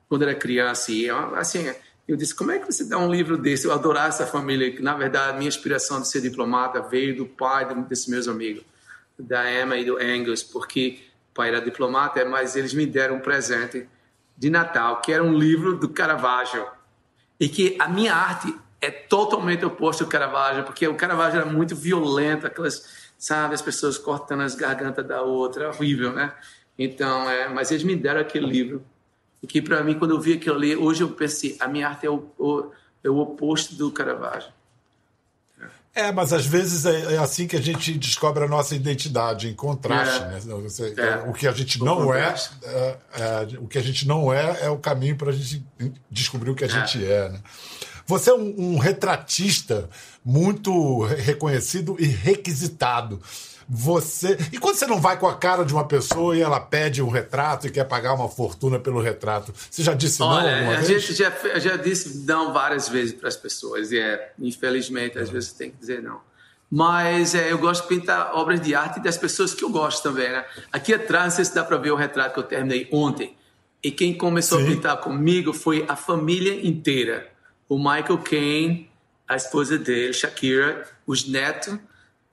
quando 0.08 0.24
era 0.24 0.36
criança 0.36 0.92
e 0.92 1.10
assim 1.10 1.72
eu 2.08 2.18
disse 2.18 2.34
como 2.34 2.52
é 2.52 2.58
que 2.58 2.66
você 2.66 2.84
dá 2.84 2.98
um 2.98 3.10
livro 3.10 3.38
desse? 3.38 3.66
Eu 3.66 3.72
adorava 3.72 4.08
essa 4.08 4.26
família 4.26 4.72
que 4.72 4.82
na 4.82 4.96
verdade 4.96 5.38
minha 5.38 5.48
inspiração 5.48 6.02
de 6.02 6.08
ser 6.08 6.22
diplomata 6.22 6.82
veio 6.82 7.16
do 7.16 7.26
pai 7.26 7.74
desses 7.84 8.08
meus 8.08 8.28
amigos, 8.28 8.64
da 9.18 9.50
Emma 9.52 9.78
e 9.78 9.86
do 9.86 9.98
Angus, 9.98 10.42
porque 10.42 11.00
o 11.32 11.36
pai 11.36 11.50
era 11.50 11.62
diplomata, 11.62 12.26
mas 12.26 12.56
eles 12.56 12.74
me 12.74 12.86
deram 12.86 13.18
um 13.18 13.20
presente 13.20 13.88
de 14.36 14.50
Natal 14.50 15.02
que 15.02 15.12
era 15.12 15.24
um 15.24 15.38
livro 15.38 15.78
do 15.78 15.88
Caravaggio 15.88 16.66
e 17.40 17.48
que 17.48 17.78
a 17.80 17.88
minha 17.88 18.14
arte 18.14 18.54
é 18.82 18.90
totalmente 18.90 19.66
oposta 19.66 20.04
ao 20.04 20.10
Caravaggio, 20.10 20.64
porque 20.64 20.88
o 20.88 20.96
Caravaggio 20.96 21.42
era 21.42 21.50
muito 21.50 21.76
violento, 21.76 22.48
aquelas 22.48 22.99
sabe? 23.20 23.54
As 23.54 23.62
pessoas 23.62 23.98
cortando 23.98 24.42
as 24.42 24.56
gargantas 24.56 25.06
da 25.06 25.22
outra, 25.22 25.66
é 25.66 25.68
horrível, 25.68 26.14
né? 26.14 26.34
Então, 26.78 27.30
é, 27.30 27.50
mas 27.50 27.70
eles 27.70 27.84
me 27.84 27.96
deram 27.96 28.22
aquele 28.22 28.48
livro. 28.48 28.82
E 29.44 29.48
que 29.48 29.62
para 29.62 29.84
mim, 29.84 30.00
quando 30.00 30.12
eu 30.12 30.22
vi 30.22 30.34
aquilo 30.34 30.56
ali, 30.56 30.76
hoje 30.76 31.04
eu 31.04 31.10
pensei, 31.10 31.58
a 31.60 31.68
minha 31.68 31.90
arte 31.90 32.06
é 32.06 32.10
o, 32.10 32.32
o, 32.40 32.72
é 33.04 33.10
o 33.10 33.18
oposto 33.18 33.76
do 33.76 33.92
Caravaggio. 33.92 34.52
É, 35.94 36.12
mas 36.12 36.32
às 36.32 36.46
vezes 36.46 36.86
é, 36.86 37.16
é, 37.16 37.18
assim 37.18 37.48
que 37.48 37.56
a 37.56 37.62
gente 37.62 37.98
descobre 37.98 38.44
a 38.44 38.48
nossa 38.48 38.76
identidade, 38.76 39.50
em 39.50 39.54
contraste. 39.54 40.24
É. 40.24 40.28
Né? 40.28 40.40
Você, 40.64 40.94
é. 40.96 41.16
O 41.28 41.34
que 41.34 41.48
a 41.48 41.52
gente 41.52 41.84
não 41.84 42.14
é, 42.14 42.36
é, 42.64 42.98
é, 43.14 43.48
o 43.60 43.68
que 43.68 43.78
a 43.78 43.82
gente 43.82 44.08
não 44.08 44.32
é, 44.32 44.60
é 44.62 44.70
o 44.70 44.78
caminho 44.78 45.18
para 45.18 45.32
a 45.32 45.34
gente 45.34 45.66
descobrir 46.10 46.52
o 46.52 46.56
que 46.56 46.64
a 46.64 46.68
gente 46.68 47.04
é. 47.04 47.30
Né? 47.30 47.42
Você 48.10 48.32
é 48.32 48.34
um, 48.34 48.56
um 48.58 48.78
retratista 48.80 49.88
muito 50.26 51.04
reconhecido 51.04 51.96
e 52.00 52.08
requisitado. 52.08 53.22
Você. 53.72 54.36
E 54.52 54.58
quando 54.58 54.78
você 54.78 54.88
não 54.88 55.00
vai 55.00 55.20
com 55.20 55.28
a 55.28 55.38
cara 55.38 55.64
de 55.64 55.72
uma 55.72 55.88
pessoa 55.88 56.36
e 56.36 56.42
ela 56.42 56.60
pede 56.60 57.04
um 57.04 57.10
retrato 57.10 57.68
e 57.68 57.70
quer 57.70 57.84
pagar 57.84 58.16
uma 58.16 58.28
fortuna 58.28 58.80
pelo 58.80 59.00
retrato, 59.00 59.54
você 59.70 59.84
já 59.84 59.94
disse 59.94 60.24
Olha, 60.24 60.42
não 60.42 60.58
alguma 60.58 60.74
a 60.74 60.82
vez? 60.82 61.04
gente 61.04 61.14
já, 61.14 61.32
já 61.60 61.78
disse 61.78 62.26
não 62.26 62.52
várias 62.52 62.90
vezes 62.90 63.14
para 63.14 63.30
as 63.30 63.38
pessoas, 63.38 63.92
e 63.92 64.00
é, 64.00 64.34
infelizmente, 64.40 65.20
às 65.20 65.30
é. 65.30 65.32
vezes 65.32 65.54
tem 65.54 65.70
que 65.70 65.78
dizer 65.78 66.02
não. 66.02 66.20
Mas 66.68 67.36
é, 67.36 67.52
eu 67.52 67.60
gosto 67.60 67.84
de 67.84 67.90
pintar 67.90 68.32
obras 68.34 68.60
de 68.60 68.74
arte 68.74 69.00
das 69.02 69.18
pessoas 69.18 69.54
que 69.54 69.64
eu 69.64 69.70
gosto 69.70 70.02
também, 70.02 70.32
né? 70.32 70.44
Aqui 70.72 70.96
atrás, 70.96 71.26
não 71.26 71.32
sei 71.36 71.46
se 71.46 71.54
dá 71.54 71.64
para 71.64 71.78
ver 71.78 71.92
o 71.92 71.96
retrato 71.96 72.34
que 72.34 72.40
eu 72.40 72.44
terminei 72.44 72.90
ontem. 72.92 73.38
E 73.84 73.92
quem 73.92 74.18
começou 74.18 74.58
Sim. 74.58 74.66
a 74.66 74.68
pintar 74.68 74.98
comigo 74.98 75.54
foi 75.54 75.86
a 75.88 75.96
família 75.96 76.68
inteira 76.68 77.38
o 77.70 77.78
Michael 77.78 78.18
Caine, 78.18 78.90
a 79.28 79.36
esposa 79.36 79.78
dele, 79.78 80.12
Shakira, 80.12 80.88
os 81.06 81.28
netos 81.28 81.78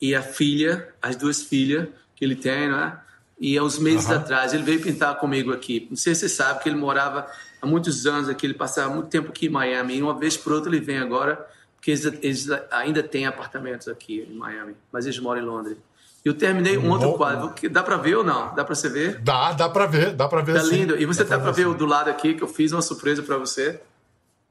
e 0.01 0.15
a 0.15 0.23
filha, 0.23 0.89
as 1.01 1.15
duas 1.15 1.43
filhas 1.43 1.89
que 2.17 2.25
ele 2.25 2.35
tem, 2.35 2.71
né? 2.71 2.99
E 3.39 3.59
há 3.59 3.63
uns 3.63 3.79
meses 3.79 4.09
uhum. 4.09 4.17
atrás 4.17 4.55
ele 4.55 4.63
veio 4.63 4.81
pintar 4.81 5.19
comigo 5.19 5.53
aqui. 5.53 5.87
Não 5.91 5.97
sei 5.97 6.15
se 6.15 6.23
você 6.23 6.29
sabe 6.31 6.63
que 6.63 6.69
ele 6.71 6.79
morava 6.79 7.31
há 7.61 7.67
muitos 7.67 8.07
anos 8.07 8.31
aqui, 8.31 8.47
ele 8.47 8.55
passava 8.55 8.93
muito 8.93 9.09
tempo 9.09 9.29
aqui 9.29 9.47
em 9.47 9.51
Miami. 9.51 9.97
E 9.97 10.03
uma 10.03 10.19
vez 10.19 10.39
por 10.39 10.55
outra 10.55 10.71
ele 10.75 10.81
vem 10.81 10.97
agora, 10.97 11.47
porque 11.75 11.91
eles, 11.91 12.05
eles 12.23 12.49
ainda 12.71 13.03
têm 13.03 13.27
apartamentos 13.27 13.89
aqui 13.89 14.27
em 14.31 14.35
Miami, 14.35 14.75
mas 14.91 15.05
eles 15.05 15.19
moram 15.19 15.43
em 15.43 15.45
Londres. 15.45 15.77
Eu 16.25 16.33
terminei 16.33 16.79
um 16.79 16.91
outro 16.91 17.13
quadro. 17.13 17.55
Dá 17.71 17.83
para 17.83 17.99
ver 17.99 18.17
ou 18.17 18.25
não? 18.25 18.55
Dá 18.55 18.65
para 18.65 18.75
você 18.75 18.89
ver? 18.89 19.21
Dá, 19.21 19.53
dá 19.53 19.69
para 19.69 19.87
ver, 19.87 20.13
dá 20.13 20.27
para 20.27 20.41
ver. 20.41 20.55
Tá 20.55 20.65
sim. 20.65 20.71
lindo. 20.71 21.01
E 21.01 21.05
você 21.05 21.23
dá 21.23 21.37
tá 21.37 21.43
para 21.43 21.53
ver, 21.53 21.69
ver 21.69 21.75
do 21.75 21.87
lado 21.87 22.09
aqui 22.09 22.35
que 22.35 22.43
eu 22.43 22.49
fiz 22.49 22.73
uma 22.73 22.83
surpresa 22.83 23.23
para 23.23 23.37
você. 23.37 23.81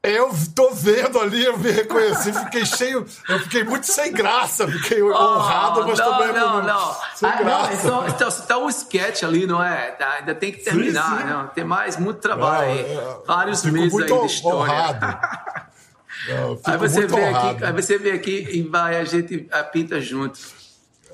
Eu 0.06 0.30
tô 0.54 0.70
vendo 0.70 1.18
ali, 1.18 1.44
eu 1.44 1.58
me 1.58 1.68
reconheci, 1.68 2.32
fiquei 2.32 2.64
cheio, 2.64 3.04
eu 3.28 3.40
fiquei 3.40 3.64
muito 3.64 3.86
sem 3.86 4.12
graça, 4.12 4.68
fiquei 4.68 5.02
oh, 5.02 5.12
honrado, 5.12 5.84
mas 5.84 5.98
não, 5.98 6.10
também 6.12 6.32
não, 6.32 6.62
não. 6.62 6.96
sem 7.16 7.28
ah, 7.28 7.36
graça. 7.36 7.88
Não, 7.88 8.06
então, 8.06 8.28
então, 8.28 8.46
tá 8.46 8.58
um 8.58 8.68
sketch 8.68 9.24
ali, 9.24 9.48
não 9.48 9.60
é? 9.60 9.90
Tá, 9.90 10.12
ainda 10.20 10.32
tem 10.32 10.52
que 10.52 10.58
terminar, 10.58 11.10
sim, 11.10 11.22
sim. 11.22 11.24
Não, 11.24 11.46
tem 11.48 11.64
mais 11.64 11.96
muito 11.96 12.20
trabalho 12.20 12.70
aí, 12.70 12.78
é, 12.78 13.16
vários 13.26 13.64
meses 13.64 13.98
aí 13.98 14.06
de 14.06 14.26
história. 14.26 14.58
Honrado. 14.58 15.06
Não, 16.28 16.58
aí 16.64 16.76
você 16.78 17.04
honrado. 17.04 17.48
aqui, 17.48 17.64
aí 17.64 17.72
você 17.72 17.98
vê 17.98 18.10
aqui 18.12 18.48
e 18.50 18.62
vai 18.62 18.96
a 18.96 19.04
gente 19.04 19.48
pinta 19.72 20.00
junto. 20.00 20.38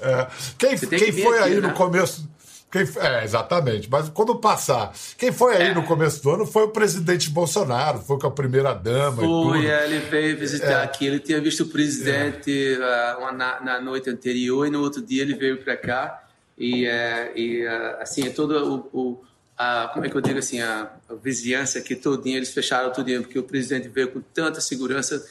É. 0.00 0.26
Quem, 0.58 0.78
quem 0.78 1.12
foi 1.12 1.38
aqui, 1.38 1.48
aí 1.48 1.60
né? 1.60 1.68
no 1.68 1.74
começo? 1.74 2.28
Quem, 2.72 2.88
é, 2.96 3.22
exatamente. 3.22 3.86
Mas 3.90 4.08
quando 4.08 4.34
passar, 4.36 4.94
quem 5.18 5.30
foi 5.30 5.54
aí 5.56 5.68
é. 5.68 5.74
no 5.74 5.84
começo 5.84 6.22
do 6.22 6.30
ano 6.30 6.46
foi 6.46 6.62
o 6.62 6.68
presidente 6.68 7.28
Bolsonaro, 7.28 7.98
foi 7.98 8.18
com 8.18 8.26
a 8.26 8.30
primeira 8.30 8.72
dama. 8.72 9.22
Foi, 9.22 9.66
é, 9.66 9.84
ele 9.84 9.98
veio 9.98 10.38
visitar 10.38 10.80
é. 10.80 10.84
aqui. 10.84 11.04
Ele 11.04 11.20
tinha 11.20 11.38
visto 11.38 11.64
o 11.64 11.66
presidente 11.68 12.78
uh, 12.78 13.32
na, 13.34 13.60
na, 13.60 13.78
noite 13.78 14.08
anterior 14.08 14.66
e 14.66 14.70
no 14.70 14.80
outro 14.80 15.02
dia 15.02 15.20
ele 15.20 15.34
veio 15.34 15.62
para 15.62 15.76
cá. 15.76 16.24
E, 16.56 16.86
uh, 16.86 17.36
e 17.36 17.66
uh, 17.66 18.00
assim, 18.00 18.30
todo 18.30 18.88
o, 18.92 18.98
o 18.98 19.24
a, 19.58 19.90
como 19.92 20.06
é 20.06 20.08
que 20.08 20.16
eu 20.16 20.22
digo 20.22 20.38
assim, 20.38 20.62
a, 20.62 20.90
a 21.10 21.14
vizinhança 21.14 21.78
aqui 21.78 21.94
todinha, 21.94 22.38
eles 22.38 22.54
fecharam 22.54 22.90
tudo, 22.90 23.12
porque 23.20 23.38
o 23.38 23.42
presidente 23.42 23.86
veio 23.88 24.08
com 24.08 24.22
tanta 24.32 24.62
segurança 24.62 25.22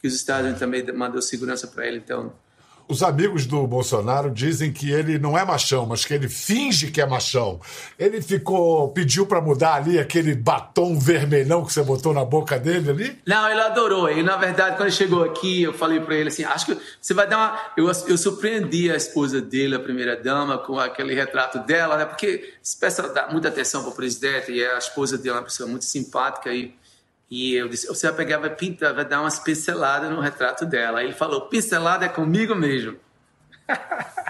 que 0.00 0.08
os 0.08 0.14
Estados 0.14 0.44
Unidos 0.44 0.60
também 0.60 0.82
mandou 0.92 1.20
segurança 1.20 1.66
para 1.66 1.86
ele. 1.86 1.98
Então, 1.98 2.32
os 2.88 3.02
amigos 3.02 3.46
do 3.46 3.66
Bolsonaro 3.66 4.30
dizem 4.30 4.72
que 4.72 4.90
ele 4.90 5.18
não 5.18 5.36
é 5.36 5.44
machão, 5.44 5.86
mas 5.86 6.04
que 6.04 6.14
ele 6.14 6.28
finge 6.28 6.90
que 6.90 7.00
é 7.00 7.06
machão. 7.06 7.60
Ele 7.98 8.22
ficou, 8.22 8.88
pediu 8.90 9.26
para 9.26 9.40
mudar 9.40 9.74
ali 9.74 9.98
aquele 9.98 10.34
batom 10.34 10.98
vermelhão 10.98 11.64
que 11.64 11.72
você 11.72 11.82
botou 11.82 12.12
na 12.12 12.24
boca 12.24 12.58
dele 12.58 12.90
ali? 12.90 13.18
Não, 13.26 13.50
ele 13.50 13.60
adorou. 13.60 14.10
E 14.10 14.22
na 14.22 14.36
verdade, 14.36 14.76
quando 14.76 14.88
ele 14.88 14.96
chegou 14.96 15.24
aqui, 15.24 15.62
eu 15.62 15.72
falei 15.72 16.00
para 16.00 16.14
ele 16.14 16.28
assim: 16.28 16.44
acho 16.44 16.66
que 16.66 16.78
você 17.00 17.14
vai 17.14 17.26
dar 17.26 17.36
uma. 17.36 17.58
Eu, 17.76 17.86
eu 17.86 18.18
surpreendi 18.18 18.90
a 18.90 18.96
esposa 18.96 19.40
dele, 19.40 19.74
a 19.74 19.80
primeira 19.80 20.16
dama, 20.16 20.58
com 20.58 20.78
aquele 20.78 21.14
retrato 21.14 21.58
dela, 21.60 21.96
né? 21.96 22.04
Porque 22.04 22.54
pessoal 22.80 23.12
dá 23.12 23.28
muita 23.28 23.48
atenção 23.48 23.82
para 23.82 23.90
o 23.90 23.94
presidente 23.94 24.52
e 24.52 24.64
a 24.64 24.78
esposa 24.78 25.16
dele 25.16 25.30
é 25.30 25.32
uma 25.32 25.42
pessoa 25.42 25.68
muito 25.68 25.84
simpática 25.84 26.52
e 26.52 26.74
e 27.30 27.54
eu 27.54 27.68
disse, 27.68 27.86
você 27.88 28.06
vai 28.08 28.16
pegar, 28.16 28.38
vai 28.38 28.50
pintar, 28.54 28.94
vai 28.94 29.04
dar 29.04 29.20
umas 29.20 29.38
pinceladas 29.38 30.10
no 30.10 30.20
retrato 30.20 30.64
dela. 30.64 31.00
Aí 31.00 31.06
ele 31.06 31.14
falou, 31.14 31.48
pincelada 31.48 32.06
é 32.06 32.08
comigo 32.08 32.54
mesmo. 32.54 32.96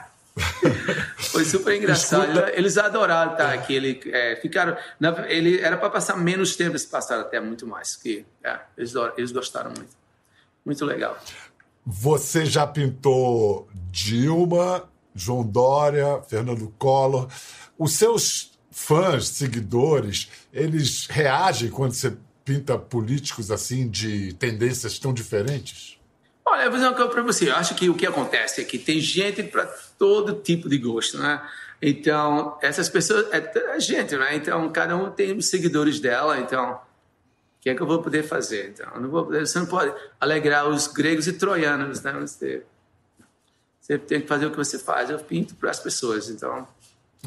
Foi 1.17 1.45
super 1.45 1.75
engraçado. 1.75 2.31
Escuta. 2.33 2.53
Eles 2.55 2.79
adoraram 2.79 3.33
estar 3.33 3.53
aqui. 3.53 3.75
Ele, 3.75 4.01
é, 4.07 4.37
ficaram, 4.37 4.77
na, 4.99 5.11
ele 5.29 5.61
era 5.61 5.77
para 5.77 5.91
passar 5.91 6.17
menos 6.17 6.57
tempo, 6.57 6.73
eles 6.73 6.87
passaram 6.87 7.23
até 7.23 7.39
muito 7.41 7.67
mais. 7.67 7.97
Que, 7.97 8.25
é, 8.43 8.59
eles, 8.77 8.95
eles 9.17 9.33
gostaram 9.33 9.71
muito. 9.71 9.95
Muito 10.65 10.85
legal. 10.85 11.19
Você 11.85 12.47
já 12.47 12.67
pintou 12.67 13.69
Dilma, 13.91 14.89
João 15.15 15.45
Dória, 15.45 16.23
Fernando 16.29 16.73
Collor. 16.79 17.29
Os 17.79 17.93
seus 17.93 18.59
fãs, 18.71 19.29
seguidores, 19.29 20.29
eles 20.53 21.07
reagem 21.07 21.71
quando 21.71 21.93
você 21.93 22.17
pinta 22.47 22.79
políticos 22.79 23.51
assim 23.51 23.89
de 23.89 24.33
tendências 24.35 25.01
tão 25.01 25.13
diferentes? 25.13 25.99
Olha, 26.45 26.63
eu 26.63 26.71
vou 26.71 26.79
dizer 26.79 26.87
uma 26.87 26.95
coisa 26.95 27.11
para 27.11 27.23
você. 27.23 27.51
Eu 27.51 27.57
acho 27.57 27.75
que 27.75 27.91
o 27.91 27.95
que 27.95 28.07
acontece 28.07 28.61
é 28.61 28.65
que 28.65 28.79
tem 28.79 29.01
gente 29.01 29.43
para 29.43 29.67
todo 29.99 30.41
tipo 30.41 30.69
de 30.69 30.79
gosto, 30.79 31.19
né? 31.19 31.43
Então, 31.83 32.57
essas 32.63 32.89
pessoas, 32.89 33.27
é, 33.33 33.81
gente, 33.81 34.17
né? 34.17 34.37
Então, 34.37 34.71
cada 34.71 34.97
um 34.97 35.11
tem 35.11 35.37
os 35.37 35.47
seguidores 35.47 35.99
dela, 35.99 36.39
então, 36.39 36.75
o 36.75 36.79
que 37.61 37.69
é 37.69 37.75
que 37.75 37.83
eu 37.83 37.87
vou 37.87 38.01
poder 38.01 38.23
fazer? 38.23 38.71
Então, 38.71 38.93
eu 38.95 39.01
não 39.01 39.11
vou 39.11 39.25
poder, 39.25 39.45
você 39.45 39.59
não 39.59 39.67
pode 39.67 39.93
alegrar 40.21 40.69
os 40.69 40.87
gregos 40.87 41.27
e 41.27 41.33
troianos, 41.33 42.01
né? 42.01 42.13
Você, 42.13 42.63
você 43.81 43.99
tem 43.99 44.21
que 44.21 44.29
fazer 44.29 44.47
o 44.47 44.53
que 44.53 44.57
você 44.57 44.79
faz. 44.79 45.11
Eu 45.11 45.19
pinto 45.19 45.57
para 45.57 45.73
as 45.73 45.81
pessoas, 45.81 46.31
então. 46.31 46.67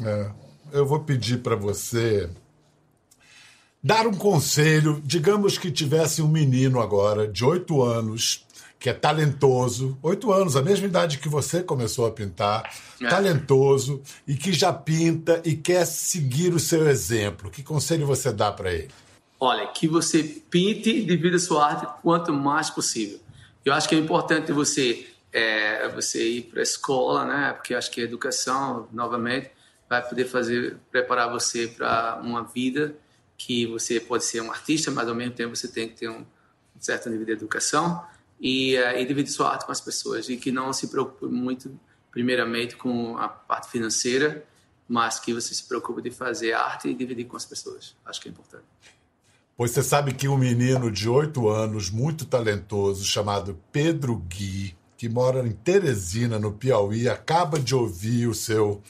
É, 0.02 0.30
eu 0.72 0.86
vou 0.86 1.00
pedir 1.00 1.42
para 1.42 1.54
você 1.54 2.30
dar 3.82 4.06
um 4.06 4.14
conselho. 4.14 5.00
Digamos 5.04 5.58
que 5.58 5.70
tivesse 5.70 6.22
um 6.22 6.28
menino 6.28 6.80
agora, 6.80 7.26
de 7.26 7.44
oito 7.44 7.82
anos, 7.82 8.46
que 8.78 8.88
é 8.88 8.94
talentoso, 8.94 9.98
oito 10.02 10.32
anos, 10.32 10.56
a 10.56 10.62
mesma 10.62 10.86
idade 10.86 11.18
que 11.18 11.28
você 11.28 11.62
começou 11.62 12.06
a 12.06 12.10
pintar, 12.10 12.72
é. 13.00 13.08
talentoso 13.08 14.02
e 14.26 14.34
que 14.34 14.52
já 14.52 14.72
pinta 14.72 15.42
e 15.44 15.54
quer 15.54 15.84
seguir 15.86 16.54
o 16.54 16.58
seu 16.58 16.88
exemplo. 16.88 17.50
Que 17.50 17.62
conselho 17.62 18.06
você 18.06 18.32
dá 18.32 18.50
para 18.50 18.72
ele? 18.72 18.90
Olha, 19.38 19.66
que 19.68 19.86
você 19.88 20.22
pinte 20.22 20.90
e 20.90 21.04
divida 21.04 21.38
sua 21.38 21.66
arte 21.66 21.86
quanto 22.02 22.32
mais 22.32 22.70
possível. 22.70 23.18
Eu 23.64 23.74
acho 23.74 23.88
que 23.88 23.94
é 23.94 23.98
importante 23.98 24.52
você 24.52 25.06
é, 25.32 25.88
você 25.88 26.26
ir 26.26 26.42
para 26.42 26.60
a 26.60 26.62
escola, 26.62 27.24
né? 27.24 27.52
Porque 27.52 27.74
eu 27.74 27.78
acho 27.78 27.90
que 27.90 28.00
a 28.00 28.04
educação, 28.04 28.88
novamente, 28.92 29.50
vai 29.88 30.06
poder 30.06 30.24
fazer 30.24 30.76
preparar 30.90 31.30
você 31.30 31.68
para 31.68 32.20
uma 32.22 32.42
vida 32.44 32.94
que 33.42 33.66
você 33.66 33.98
pode 33.98 34.22
ser 34.24 34.42
um 34.42 34.50
artista, 34.50 34.90
mas 34.90 35.08
ao 35.08 35.14
mesmo 35.14 35.34
tempo 35.34 35.56
você 35.56 35.66
tem 35.66 35.88
que 35.88 35.94
ter 35.94 36.10
um 36.10 36.26
certo 36.78 37.08
nível 37.08 37.24
de 37.24 37.32
educação 37.32 38.04
e, 38.38 38.76
uh, 38.76 38.98
e 38.98 39.04
dividir 39.06 39.32
sua 39.32 39.52
arte 39.52 39.64
com 39.64 39.72
as 39.72 39.80
pessoas 39.80 40.28
e 40.28 40.36
que 40.36 40.52
não 40.52 40.74
se 40.74 40.88
preocupe 40.88 41.24
muito, 41.24 41.80
primeiramente, 42.10 42.76
com 42.76 43.16
a 43.16 43.28
parte 43.28 43.70
financeira, 43.70 44.44
mas 44.86 45.18
que 45.18 45.32
você 45.32 45.54
se 45.54 45.64
preocupe 45.64 46.02
de 46.02 46.10
fazer 46.10 46.52
arte 46.52 46.88
e 46.88 46.94
dividir 46.94 47.24
com 47.24 47.36
as 47.36 47.46
pessoas. 47.46 47.96
Acho 48.04 48.20
que 48.20 48.28
é 48.28 48.30
importante. 48.30 48.64
Pois 49.56 49.70
você 49.70 49.82
sabe 49.82 50.12
que 50.12 50.28
um 50.28 50.36
menino 50.36 50.90
de 50.90 51.08
oito 51.08 51.48
anos, 51.48 51.88
muito 51.88 52.26
talentoso, 52.26 53.06
chamado 53.06 53.58
Pedro 53.72 54.16
Gui, 54.16 54.76
que 54.98 55.08
mora 55.08 55.46
em 55.46 55.52
Teresina, 55.52 56.38
no 56.38 56.52
Piauí, 56.52 57.08
acaba 57.08 57.58
de 57.58 57.74
ouvir 57.74 58.26
o 58.26 58.34
seu 58.34 58.82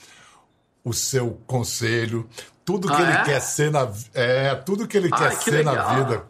o 0.82 0.94
seu 0.94 1.38
conselho, 1.46 2.26
tudo 2.70 2.88
que 2.88 2.94
ah, 2.94 3.02
ele 3.02 3.12
é? 3.12 3.24
quer 3.24 3.40
ser 3.40 3.70
na 3.70 3.88
é, 4.14 4.54
tudo 4.54 4.87
que 4.87 4.96
ele 4.96 5.11
quer 5.11 5.37
que 5.38 5.44
ser 5.44 5.50
legal. 5.50 5.74
na 5.74 5.94
vida 5.94 6.22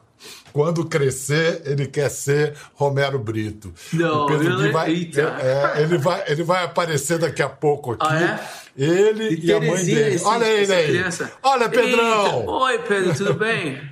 quando 0.53 0.85
crescer, 0.85 1.63
ele 1.65 1.87
quer 1.87 2.11
ser 2.11 2.55
Romero 2.75 3.19
Brito. 3.19 3.73
Não, 3.93 4.25
o 4.25 4.27
Pedro 4.27 4.61
ele, 4.61 4.73
vai, 4.73 4.91
é, 4.91 5.83
ele, 5.83 5.99
vai, 5.99 6.25
ele 6.27 6.43
vai 6.43 6.65
aparecer 6.65 7.19
daqui 7.19 7.43
a 7.43 7.49
pouco 7.49 7.93
aqui. 7.93 8.07
Ah, 8.07 8.39
é? 8.77 8.83
Ele 8.83 9.35
e, 9.35 9.47
e 9.47 9.53
a 9.53 9.61
mãe 9.61 9.85
dele. 9.85 10.15
Esse, 10.15 10.25
Olha 10.25 10.45
ele 10.47 10.73
aí. 10.73 10.87
Criança. 10.89 11.33
Olha, 11.43 11.69
Pedrão. 11.69 12.41
Eita. 12.41 12.51
Oi, 12.51 12.79
Pedro, 12.81 13.15
tudo 13.15 13.35
bem? 13.35 13.91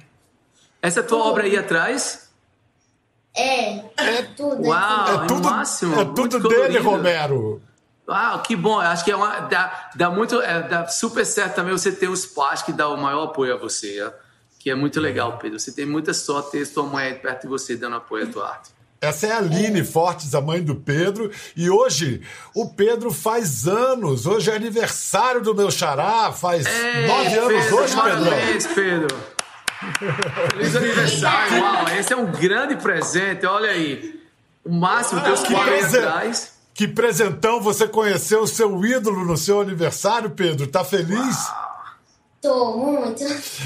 Essa 0.83 1.03
tua 1.03 1.19
obra 1.19 1.45
aí 1.45 1.57
atrás? 1.57 2.29
É, 3.37 3.79
é 3.97 4.23
tudo. 4.37 4.67
Uau, 4.67 5.25
é 5.25 5.27
tudo, 5.27 5.49
é 5.49 5.51
máximo. 5.51 6.01
É 6.01 6.05
tudo 6.07 6.49
dele, 6.49 6.79
Romero. 6.79 7.63
Uau, 8.09 8.43
que 8.43 8.57
bom. 8.57 8.81
Acho 8.81 9.05
que 9.05 9.11
é 9.11 9.17
uma, 9.17 9.41
dá, 9.41 9.91
dá 9.95 10.11
muito, 10.11 10.41
é, 10.41 10.63
dá 10.63 10.87
super 10.89 11.27
certo 11.27 11.57
também 11.57 11.73
você 11.73 11.93
ter 11.93 12.09
os 12.09 12.25
pais 12.25 12.63
que 12.63 12.73
dão 12.73 12.95
o 12.95 12.97
maior 12.97 13.25
apoio 13.25 13.55
a 13.55 13.57
você. 13.57 14.01
É? 14.01 14.29
que 14.59 14.71
é 14.71 14.75
muito 14.75 15.01
legal, 15.01 15.39
Pedro. 15.39 15.59
Você 15.59 15.73
tem 15.73 15.87
muita 15.87 16.13
sorte 16.13 16.51
ter 16.51 16.67
sua 16.67 16.83
mãe 16.83 17.15
perto 17.15 17.43
de 17.43 17.49
você 17.49 17.77
dando 17.77 17.97
apoio 17.97 18.25
à 18.25 18.27
tua 18.31 18.49
arte. 18.51 18.71
Essa 19.01 19.29
é 19.29 19.33
a 19.33 19.39
Aline 19.39 19.85
Fortes, 19.85 20.35
a 20.35 20.41
mãe 20.41 20.61
do 20.61 20.75
Pedro. 20.75 21.31
E 21.57 21.71
hoje 21.71 22.21
o 22.55 22.69
Pedro 22.69 23.13
faz 23.13 23.69
anos. 23.69 24.27
Hoje 24.27 24.51
é 24.51 24.57
aniversário 24.57 25.41
do 25.41 25.55
meu 25.55 25.71
xará. 25.71 26.33
Faz 26.33 26.67
é, 26.67 27.07
nove 27.07 27.39
anos 27.39 27.65
Pedro, 27.65 27.77
hoje, 27.77 27.95
Pedro. 27.95 28.25
Parabéns, 28.25 28.67
Pedro. 28.67 29.17
Feliz 30.51 30.77
aniversário. 30.77 31.63
Uau, 31.63 31.89
esse 31.97 32.13
é 32.13 32.17
um 32.17 32.27
grande 32.27 32.75
presente. 32.77 33.47
Olha 33.47 33.71
aí. 33.71 34.21
O 34.65 34.73
máximo, 34.73 35.21
ah, 35.21 35.55
pais 35.65 35.95
atrás. 35.95 36.58
Que 36.79 36.87
presentão 36.87 37.61
você 37.61 37.89
conheceu 37.89 38.43
o 38.43 38.47
seu 38.47 38.85
ídolo 38.85 39.25
no 39.25 39.37
seu 39.37 39.61
aniversário, 39.61 40.31
Pedro. 40.31 40.65
Tá 40.69 40.85
feliz? 40.85 41.37
Uau. 41.49 41.85
Tô, 42.41 42.77
muito. 42.77 43.25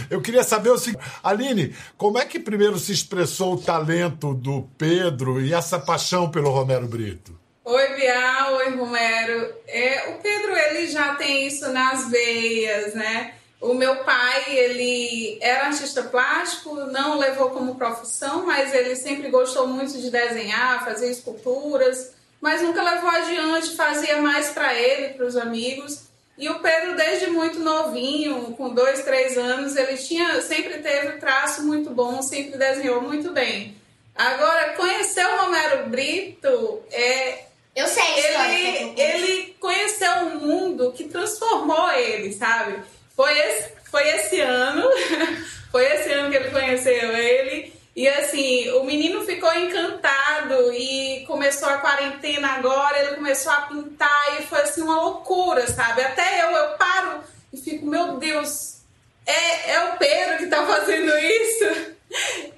Eu 0.09 0.23
queria 0.23 0.43
saber 0.43 0.71
o 0.71 0.79
seguinte, 0.79 1.05
Aline, 1.23 1.77
como 1.99 2.17
é 2.17 2.25
que 2.25 2.41
primeiro 2.41 2.79
se 2.79 2.91
expressou 2.91 3.53
o 3.53 3.61
talento 3.61 4.33
do 4.33 4.67
Pedro 4.79 5.43
e 5.43 5.53
essa 5.53 5.79
paixão 5.79 6.31
pelo 6.31 6.49
Romero 6.49 6.87
Brito? 6.87 7.39
Oi, 7.67 7.89
Bial, 7.97 8.55
oi, 8.55 8.77
Romero. 8.77 9.57
É, 9.69 10.15
o 10.15 10.23
Pedro, 10.23 10.57
ele 10.57 10.87
já 10.87 11.15
tem 11.17 11.47
isso 11.47 11.69
nas 11.69 12.09
veias, 12.09 12.95
né? 12.95 13.35
O 13.61 13.75
meu 13.75 13.97
pai, 14.05 14.57
ele 14.57 15.39
era 15.43 15.67
artista 15.67 16.03
plástico, 16.03 16.77
não 16.87 17.19
levou 17.19 17.51
como 17.51 17.75
profissão, 17.75 18.47
mas 18.47 18.73
ele 18.73 18.97
sempre 18.97 19.29
gostou 19.29 19.67
muito 19.67 20.01
de 20.01 20.11
desenhar, 20.11 20.83
fazer 20.83 21.11
esculturas, 21.11 22.22
mas 22.43 22.61
nunca 22.61 22.83
levou 22.83 23.09
adiante, 23.09 23.77
fazia 23.77 24.21
mais 24.21 24.51
para 24.51 24.75
ele, 24.75 25.15
para 25.15 25.25
os 25.25 25.37
amigos. 25.37 26.09
E 26.37 26.49
o 26.49 26.59
Pedro, 26.59 26.97
desde 26.97 27.29
muito 27.29 27.61
novinho, 27.61 28.53
com 28.57 28.75
dois, 28.75 29.05
três 29.05 29.39
anos, 29.39 29.77
ele 29.77 29.97
tinha, 29.97 30.43
sempre 30.43 30.79
teve 30.79 31.19
traço 31.19 31.63
muito 31.63 31.91
bom, 31.91 32.21
sempre 32.21 32.59
desenhou 32.59 33.01
muito 33.01 33.31
bem. 33.31 33.77
Agora, 34.13 34.73
conhecer 34.73 35.25
o 35.25 35.37
Romero 35.37 35.89
Brito 35.89 36.83
é. 36.91 37.45
Eu 37.77 37.87
sei 37.87 38.05
ele, 38.19 39.01
ele 39.01 39.57
conheceu 39.61 40.13
um 40.25 40.41
mundo 40.41 40.93
que 40.93 41.05
transformou 41.05 41.93
ele, 41.93 42.33
sabe? 42.33 42.83
Foi 43.15 43.39
esse, 43.39 43.73
foi 43.89 44.07
esse 44.09 44.41
ano, 44.41 44.91
foi 45.71 45.85
esse 45.85 46.11
ano 46.11 46.29
que 46.29 46.37
ele 46.37 46.51
conheceu 46.51 47.17
ele. 47.17 47.73
E 47.95 48.09
assim, 48.09 48.71
o 48.71 48.85
menino 48.85 49.23
ficou 49.23 49.53
encantado 49.55 50.73
e 50.73 51.25
começou 51.27 51.69
a 51.69 51.77
quarentena 51.79 52.53
agora, 52.53 52.99
ele 52.99 53.17
começou 53.17 53.53
a 53.53 53.63
pintar 53.63 54.41
e 54.41 54.47
foi 54.47 54.61
assim 54.63 54.83
uma 54.83 54.99
loucura, 54.99 55.67
sabe? 55.67 56.03
Até 56.03 56.43
eu, 56.45 56.51
eu 56.53 56.79
paro 56.79 57.21
e 57.53 57.59
fico, 57.59 57.85
meu 57.85 58.17
Deus, 58.17 58.79
é, 59.27 59.73
é 59.73 59.85
o 59.85 59.99
Pedro 59.99 60.39
que 60.39 60.47
tá 60.47 60.67
fazendo 60.67 61.13
isso? 61.19 61.93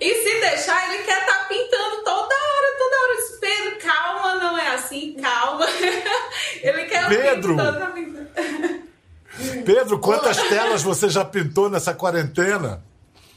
E 0.01 0.15
se 0.15 0.41
deixar, 0.41 0.93
ele 0.93 1.03
quer 1.03 1.21
estar 1.21 1.39
tá 1.39 1.45
pintando 1.47 1.97
toda 2.05 2.35
hora, 2.35 2.79
toda 2.79 2.97
hora. 2.97 3.17
Diz, 3.17 3.39
Pedro, 3.41 3.79
calma, 3.81 4.35
não 4.37 4.59
é 4.59 4.69
assim, 4.75 5.17
calma. 5.21 5.67
ele 6.63 6.85
quer 6.85 7.09
Pedro! 7.09 7.57
Pedro, 9.65 9.99
quantas 9.99 10.37
telas 10.49 10.83
você 10.83 11.09
já 11.09 11.25
pintou 11.25 11.69
nessa 11.69 11.93
quarentena? 11.93 12.85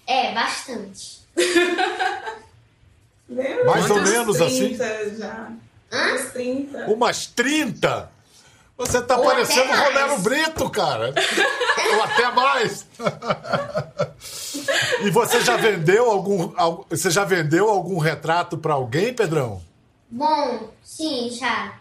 É, 0.05 0.31
bastante. 0.33 1.16
Mais 3.65 3.89
ou 3.89 4.01
menos 4.01 4.41
assim? 4.41 4.77
Já. 5.17 5.51
Umas 5.91 6.33
30. 6.33 6.85
Umas 6.87 7.25
30? 7.27 8.11
Você 8.77 9.01
tá 9.01 9.17
Ou 9.17 9.25
parecendo 9.25 9.71
o 9.71 9.75
Romero 9.75 10.19
Brito, 10.19 10.69
cara. 10.69 11.13
Ou 11.95 12.03
até 12.03 12.31
mais. 12.31 12.85
e 15.01 15.09
você 15.09 15.41
já 15.41 15.57
vendeu 15.57 16.09
algum, 16.09 16.53
você 16.89 17.09
já 17.09 17.23
vendeu 17.23 17.69
algum 17.69 17.97
retrato 17.97 18.57
para 18.57 18.75
alguém, 18.75 19.13
Pedrão? 19.13 19.61
Bom, 20.09 20.69
sim, 20.83 21.29
já. 21.31 21.73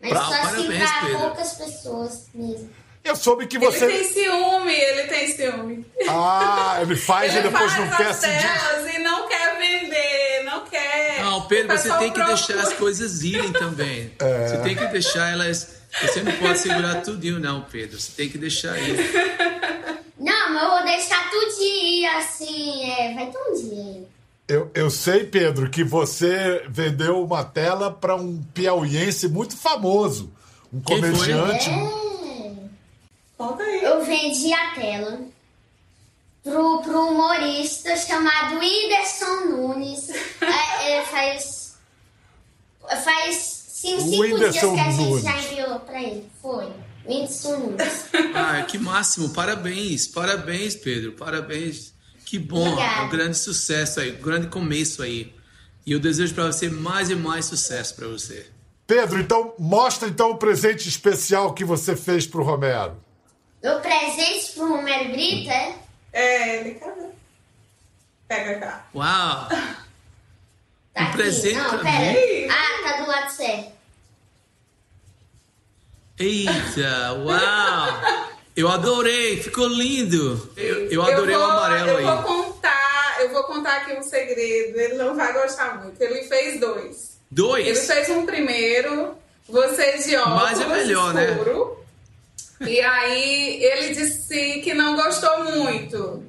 Mas 0.00 0.10
pra, 0.10 0.24
só 0.24 0.34
assim 0.34 0.78
para 0.78 1.18
poucas 1.18 1.52
pessoas 1.54 2.26
mesmo. 2.34 2.68
Eu 3.04 3.14
soube 3.14 3.46
que 3.46 3.58
você. 3.58 3.84
Ele 3.84 3.98
tem 3.98 4.12
ciúme, 4.12 4.72
ele 4.72 5.02
tem 5.04 5.30
ciúme. 5.30 5.86
Ah, 6.08 6.78
ele 6.80 6.96
faz 6.96 7.34
ele 7.34 7.46
e 7.46 7.50
depois 7.50 7.70
faz 7.70 7.90
não 7.90 7.96
quer 7.96 8.14
se. 8.14 8.26
e 8.96 8.98
não 8.98 9.28
quer 9.28 9.58
vender, 9.58 10.44
não 10.44 10.64
quer. 10.64 11.20
Não, 11.22 11.42
Pedro, 11.42 11.76
você 11.76 11.92
tem 11.98 12.10
que 12.10 12.24
deixar 12.24 12.54
as 12.60 12.72
coisas 12.72 13.22
irem 13.22 13.52
também. 13.52 14.10
É. 14.18 14.48
Você 14.48 14.56
tem 14.58 14.74
que 14.74 14.86
deixar 14.86 15.30
elas. 15.30 15.84
Você 16.00 16.22
não 16.22 16.32
pode 16.32 16.58
segurar 16.58 17.02
tudinho, 17.02 17.38
não, 17.38 17.60
Pedro. 17.62 18.00
Você 18.00 18.12
tem 18.16 18.30
que 18.30 18.38
deixar 18.38 18.76
ir. 18.78 18.96
Não, 20.18 20.52
mas 20.54 20.62
eu 20.62 20.70
vou 20.70 20.84
deixar 20.84 21.30
tudinho 21.30 22.10
assim. 22.16 22.90
É, 22.90 23.14
vai 23.14 23.26
ter 23.26 23.38
um 23.38 23.54
dia. 23.54 24.08
Eu, 24.48 24.70
eu 24.74 24.90
sei, 24.90 25.24
Pedro, 25.24 25.68
que 25.68 25.84
você 25.84 26.64
vendeu 26.68 27.22
uma 27.22 27.44
tela 27.44 27.90
para 27.90 28.14
um 28.14 28.42
piauiense 28.54 29.28
muito 29.28 29.56
famoso. 29.56 30.32
Um 30.72 30.80
Quem 30.80 31.00
comediante. 31.00 31.68
É. 31.68 32.03
Conta 33.48 33.62
aí. 33.62 33.84
Eu 33.84 34.04
vendi 34.04 34.52
a 34.52 34.74
tela 34.74 35.20
pro, 36.42 36.82
pro 36.82 37.08
humorista 37.08 37.94
chamado 37.96 38.58
Whindersson 38.58 39.46
Nunes. 39.50 40.08
é, 40.40 40.92
é, 40.92 41.04
faz. 41.04 41.74
Faz 43.02 43.36
cinco 43.68 44.20
Whindersson 44.20 44.74
dias 44.74 44.74
que 44.74 44.80
a 44.80 44.90
gente 44.90 45.08
Nunes. 45.10 45.24
já 45.24 45.38
enviou 45.38 45.80
pra 45.80 46.02
ele. 46.02 46.30
Foi. 46.40 46.72
Whindersson 47.06 47.56
Nunes. 47.58 48.04
Ah, 48.34 48.62
que 48.62 48.78
máximo. 48.78 49.28
Parabéns. 49.30 50.06
Parabéns, 50.06 50.74
Pedro. 50.74 51.12
Parabéns. 51.12 51.92
Que 52.24 52.38
bom. 52.38 52.66
Obrigada. 52.66 53.02
Um 53.02 53.08
grande 53.10 53.36
sucesso 53.36 54.00
aí. 54.00 54.12
Um 54.12 54.22
grande 54.22 54.46
começo 54.46 55.02
aí. 55.02 55.34
E 55.84 55.92
eu 55.92 56.00
desejo 56.00 56.34
para 56.34 56.46
você 56.46 56.70
mais 56.70 57.10
e 57.10 57.14
mais 57.14 57.44
sucesso 57.44 57.94
para 57.94 58.08
você. 58.08 58.46
Pedro, 58.86 59.20
então 59.20 59.54
mostra 59.58 60.08
então 60.08 60.30
o 60.30 60.36
presente 60.36 60.88
especial 60.88 61.52
que 61.52 61.64
você 61.64 61.94
fez 61.94 62.26
pro 62.26 62.42
Romero. 62.42 63.03
Dou 63.64 63.80
presente 63.80 64.52
pro 64.52 64.68
Romero 64.68 65.08
Brito, 65.10 65.50
é? 65.50 65.74
É, 66.12 66.56
ele 66.58 66.74
quer 66.74 66.94
Pega 68.28 68.60
cá. 68.60 68.86
Uau! 68.94 69.48
Tá 70.92 71.00
um 71.00 71.06
aqui. 71.06 71.16
presente 71.16 71.56
Não, 71.56 71.78
pera. 71.80 72.52
Ah, 72.52 72.82
tá 72.84 73.02
do 73.02 73.08
lado 73.08 73.30
certo. 73.32 73.72
Eita, 76.16 77.12
uau! 77.14 78.28
Eu 78.54 78.68
adorei, 78.68 79.42
ficou 79.42 79.66
lindo. 79.66 80.52
Eu, 80.56 80.88
eu 80.90 81.02
adorei 81.02 81.34
eu 81.34 81.40
vou, 81.40 81.48
o 81.48 81.50
amarelo 81.50 81.88
eu 81.88 81.96
aí. 81.96 82.04
Eu 82.04 82.22
vou 82.22 82.22
eu 83.18 83.32
vou 83.32 83.42
contar 83.42 83.78
aqui 83.78 83.94
um 83.94 84.02
segredo, 84.04 84.78
ele 84.78 84.94
não 84.94 85.16
vai 85.16 85.32
gostar 85.32 85.82
muito. 85.82 86.00
Ele 86.00 86.22
fez 86.28 86.60
dois. 86.60 87.18
Dois? 87.28 87.66
Ele 87.66 87.74
fez 87.74 88.08
um 88.10 88.24
primeiro, 88.24 89.18
você 89.48 89.98
de 89.98 90.14
óculos 90.14 90.42
Mas 90.42 90.60
é 90.60 90.66
melhor, 90.66 91.12
né? 91.12 91.32
escuro. 91.32 91.76
Né? 91.78 91.83
E 92.66 92.80
aí 92.80 93.62
ele 93.62 93.94
disse 93.94 94.60
que 94.60 94.74
não 94.74 94.96
gostou 94.96 95.44
muito. 95.44 96.22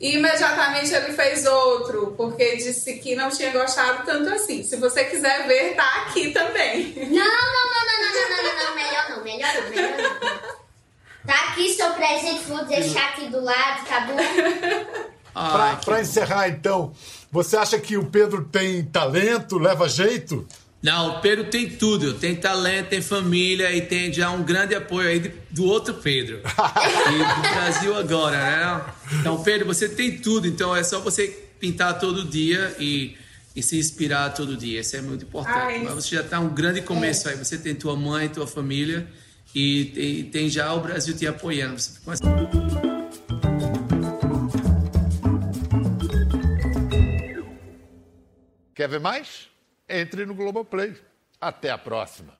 Imediatamente 0.00 0.92
ele 0.92 1.12
fez 1.12 1.46
outro, 1.46 2.14
porque 2.16 2.56
disse 2.56 2.98
que 2.98 3.16
não 3.16 3.30
tinha 3.30 3.50
gostado 3.50 4.04
tanto 4.04 4.28
assim. 4.34 4.62
Se 4.62 4.76
você 4.76 5.04
quiser 5.04 5.46
ver, 5.46 5.74
tá 5.74 6.02
aqui 6.02 6.32
também. 6.32 6.92
Não, 6.96 7.06
não, 7.06 7.16
não, 7.16 7.86
não, 7.86 8.02
não, 8.02 8.12
não, 8.12 8.42
não, 8.42 8.54
não, 8.54 8.64
não. 8.64 8.74
melhor 8.74 9.10
não, 9.10 9.24
melhor 9.24 9.54
não, 9.54 9.70
melhor 9.70 9.96
não. 9.98 10.56
Tá 11.26 11.48
aqui 11.48 11.74
seu 11.74 11.90
presente, 11.94 12.44
vou 12.44 12.64
deixar 12.66 13.08
aqui 13.08 13.28
do 13.28 13.42
lado, 13.42 13.84
tá 13.86 14.00
bom? 14.00 14.16
Para 15.84 16.00
encerrar, 16.00 16.48
então, 16.48 16.94
você 17.32 17.56
acha 17.56 17.78
que 17.80 17.96
o 17.96 18.06
Pedro 18.06 18.44
tem 18.44 18.84
talento, 18.84 19.58
leva 19.58 19.88
jeito? 19.88 20.46
Não, 20.82 21.16
o 21.16 21.20
Pedro 21.20 21.44
tem 21.44 21.68
tudo. 21.68 22.14
Tem 22.14 22.34
talento, 22.36 22.88
tem 22.88 23.02
família 23.02 23.72
e 23.72 23.80
tem 23.80 24.12
já 24.12 24.30
um 24.30 24.42
grande 24.42 24.74
apoio 24.74 25.08
aí 25.08 25.32
do 25.50 25.64
outro 25.64 25.94
Pedro. 25.94 26.40
e 26.46 27.18
do 27.18 27.54
Brasil 27.54 27.96
agora, 27.96 28.36
né? 28.36 28.94
Então, 29.20 29.42
Pedro, 29.42 29.66
você 29.66 29.88
tem 29.88 30.18
tudo. 30.18 30.46
Então, 30.46 30.74
é 30.76 30.82
só 30.82 31.00
você 31.00 31.26
pintar 31.58 31.98
todo 31.98 32.24
dia 32.24 32.74
e, 32.78 33.16
e 33.54 33.62
se 33.62 33.78
inspirar 33.78 34.30
todo 34.30 34.56
dia. 34.56 34.80
Isso 34.80 34.96
é 34.96 35.00
muito 35.00 35.24
importante. 35.24 35.58
Ai, 35.58 35.82
Mas 35.82 35.94
você 35.94 36.16
já 36.16 36.22
está 36.22 36.38
um 36.38 36.50
grande 36.50 36.82
começo 36.82 37.28
é. 37.28 37.32
aí. 37.32 37.38
Você 37.38 37.58
tem 37.58 37.74
tua 37.74 37.96
mãe, 37.96 38.28
tua 38.28 38.46
família 38.46 39.08
e 39.54 39.86
tem, 39.86 40.24
tem 40.24 40.48
já 40.48 40.72
o 40.74 40.80
Brasil 40.80 41.16
te 41.16 41.26
apoiando. 41.26 41.80
Você 41.80 41.98
começa... 42.04 42.22
Quer 48.74 48.88
ver 48.88 49.00
mais? 49.00 49.55
Entre 49.88 50.26
no 50.26 50.34
Globoplay. 50.34 50.96
Até 51.40 51.70
a 51.70 51.78
próxima. 51.78 52.38